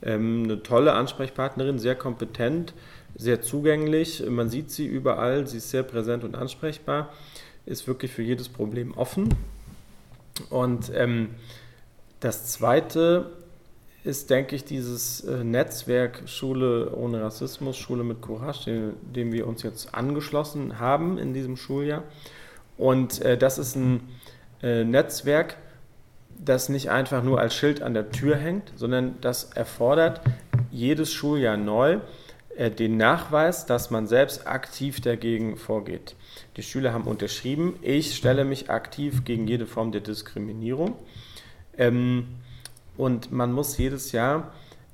[0.01, 2.73] ähm, eine tolle Ansprechpartnerin, sehr kompetent,
[3.15, 4.23] sehr zugänglich.
[4.27, 7.13] Man sieht sie überall, sie ist sehr präsent und ansprechbar,
[7.65, 9.33] ist wirklich für jedes Problem offen.
[10.49, 11.29] Und ähm,
[12.19, 13.31] das Zweite
[14.03, 19.47] ist, denke ich, dieses äh, Netzwerk Schule ohne Rassismus, Schule mit Courage, dem, dem, wir
[19.47, 22.03] uns jetzt angeschlossen haben in diesem Schuljahr.
[22.77, 24.01] Und äh, das ist ein
[24.61, 25.57] äh, Netzwerk,
[26.39, 30.21] das nicht einfach nur als Schild an der Tür hängt, sondern das erfordert
[30.71, 31.99] jedes Schuljahr neu
[32.55, 36.15] äh, den Nachweis, dass man selbst aktiv dagegen vorgeht.
[36.57, 40.95] Die Schüler haben unterschrieben, ich stelle mich aktiv gegen jede Form der Diskriminierung.
[41.77, 42.27] Ähm,
[42.97, 44.51] und man muss jedes Jahr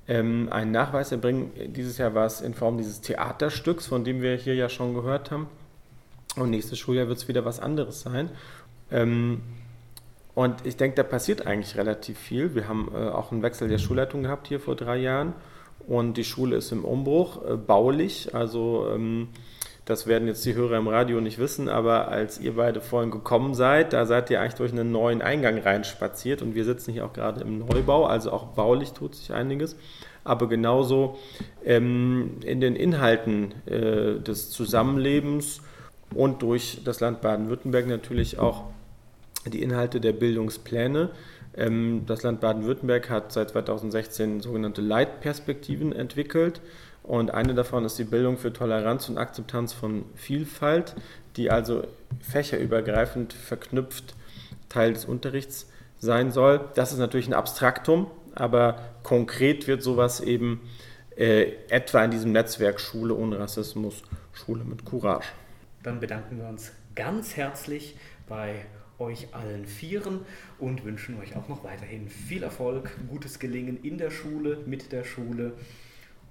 [0.10, 1.52] ähm, einen Nachweis erbringen.
[1.74, 5.32] Dieses Jahr war es in Form dieses Theaterstücks, von dem wir hier ja schon gehört
[5.32, 5.48] haben.
[6.36, 8.30] Und nächstes Schuljahr wird es wieder was anderes sein.
[10.36, 12.56] Und ich denke, da passiert eigentlich relativ viel.
[12.56, 15.34] Wir haben äh, auch einen Wechsel der Schulleitung gehabt hier vor drei Jahren.
[15.88, 18.34] Und die Schule ist im Umbruch, äh, baulich.
[18.34, 19.30] Also ähm,
[19.86, 23.54] das werden jetzt die Hörer im Radio nicht wissen, aber als ihr beide vorhin gekommen
[23.54, 27.12] seid, da seid ihr eigentlich durch einen neuen Eingang reinspaziert und wir sitzen hier auch
[27.12, 29.76] gerade im Neubau, also auch baulich tut sich einiges.
[30.24, 31.20] Aber genauso
[31.66, 35.62] ähm, in den Inhalten äh, des Zusammenlebens
[36.16, 38.64] und durch das Land Baden-Württemberg natürlich auch
[39.50, 41.10] die Inhalte der Bildungspläne.
[41.56, 46.62] Ähm, das Land Baden-Württemberg hat seit 2016 sogenannte Leitperspektiven entwickelt.
[47.04, 50.96] Und eine davon ist die Bildung für Toleranz und Akzeptanz von Vielfalt,
[51.36, 51.84] die also
[52.22, 54.16] fächerübergreifend verknüpft
[54.70, 55.70] Teil des Unterrichts
[56.00, 56.62] sein soll.
[56.76, 60.62] Das ist natürlich ein Abstraktum, aber konkret wird sowas eben
[61.18, 65.28] äh, etwa in diesem Netzwerk Schule ohne Rassismus, Schule mit Courage.
[65.84, 68.66] Dann bedanken wir uns ganz herzlich bei
[69.04, 70.22] euch allen Vieren
[70.60, 75.04] und wünschen euch auch noch weiterhin viel Erfolg, gutes Gelingen in der Schule, mit der
[75.04, 75.54] Schule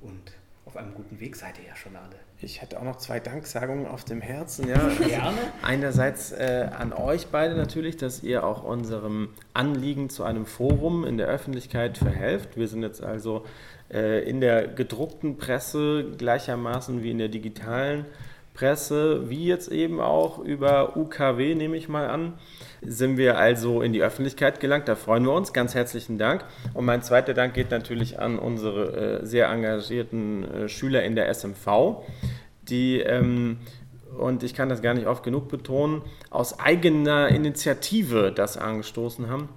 [0.01, 0.33] und
[0.65, 2.17] auf einem guten Weg seid ihr ja schon alle.
[2.41, 4.69] Ich hätte auch noch zwei Danksagungen auf dem Herzen.
[4.69, 4.77] Ja.
[4.77, 5.39] Also Gerne.
[5.63, 11.19] Einerseits äh, an euch beide natürlich, dass ihr auch unserem Anliegen zu einem Forum in
[11.19, 12.57] der Öffentlichkeit verhelft.
[12.57, 13.45] Wir sind jetzt also
[13.93, 18.07] äh, in der gedruckten Presse gleichermaßen wie in der digitalen
[18.55, 22.35] Presse, wie jetzt eben auch über UKW, nehme ich mal an,
[22.83, 24.89] sind wir also in die Öffentlichkeit gelangt.
[24.89, 25.53] Da freuen wir uns.
[25.53, 26.45] Ganz herzlichen Dank.
[26.75, 31.33] Und mein zweiter Dank geht natürlich an unsere äh, sehr engagierten äh, Schüler in der
[31.33, 32.03] SMV,
[32.69, 33.59] die, ähm,
[34.19, 39.49] und ich kann das gar nicht oft genug betonen, aus eigener Initiative das angestoßen haben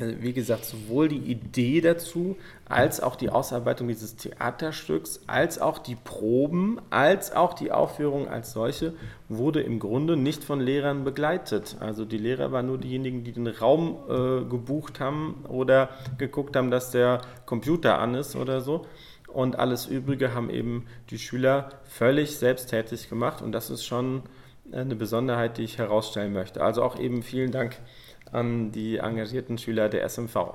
[0.00, 2.36] wie gesagt, sowohl die Idee dazu,
[2.68, 8.52] als auch die Ausarbeitung dieses Theaterstücks, als auch die Proben, als auch die Aufführung als
[8.52, 8.94] solche
[9.28, 11.76] wurde im Grunde nicht von Lehrern begleitet.
[11.80, 16.70] Also die Lehrer waren nur diejenigen, die den Raum äh, gebucht haben oder geguckt haben,
[16.70, 18.86] dass der Computer an ist oder so.
[19.32, 23.42] Und alles Übrige haben eben die Schüler völlig selbsttätig gemacht.
[23.42, 24.22] Und das ist schon
[24.72, 26.62] eine Besonderheit, die ich herausstellen möchte.
[26.62, 27.76] Also auch eben vielen Dank
[28.32, 30.54] an die engagierten Schüler der SMV.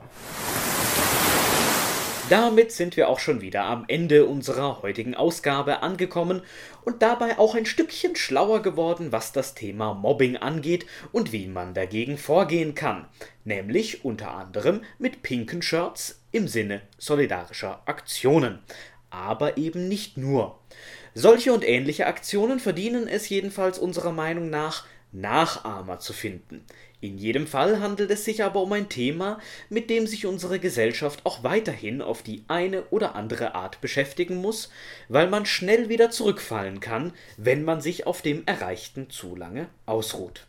[2.28, 6.42] Damit sind wir auch schon wieder am Ende unserer heutigen Ausgabe angekommen
[6.84, 11.76] und dabei auch ein Stückchen schlauer geworden, was das Thema Mobbing angeht und wie man
[11.76, 13.06] dagegen vorgehen kann,
[13.44, 18.58] nämlich unter anderem mit pinken Shirts im Sinne solidarischer Aktionen.
[19.12, 20.58] Aber eben nicht nur.
[21.14, 26.66] Solche und ähnliche Aktionen verdienen es jedenfalls unserer Meinung nach, Nachahmer zu finden.
[27.06, 29.40] In jedem Fall handelt es sich aber um ein Thema,
[29.70, 34.72] mit dem sich unsere Gesellschaft auch weiterhin auf die eine oder andere Art beschäftigen muss,
[35.08, 40.48] weil man schnell wieder zurückfallen kann, wenn man sich auf dem Erreichten zu lange ausruht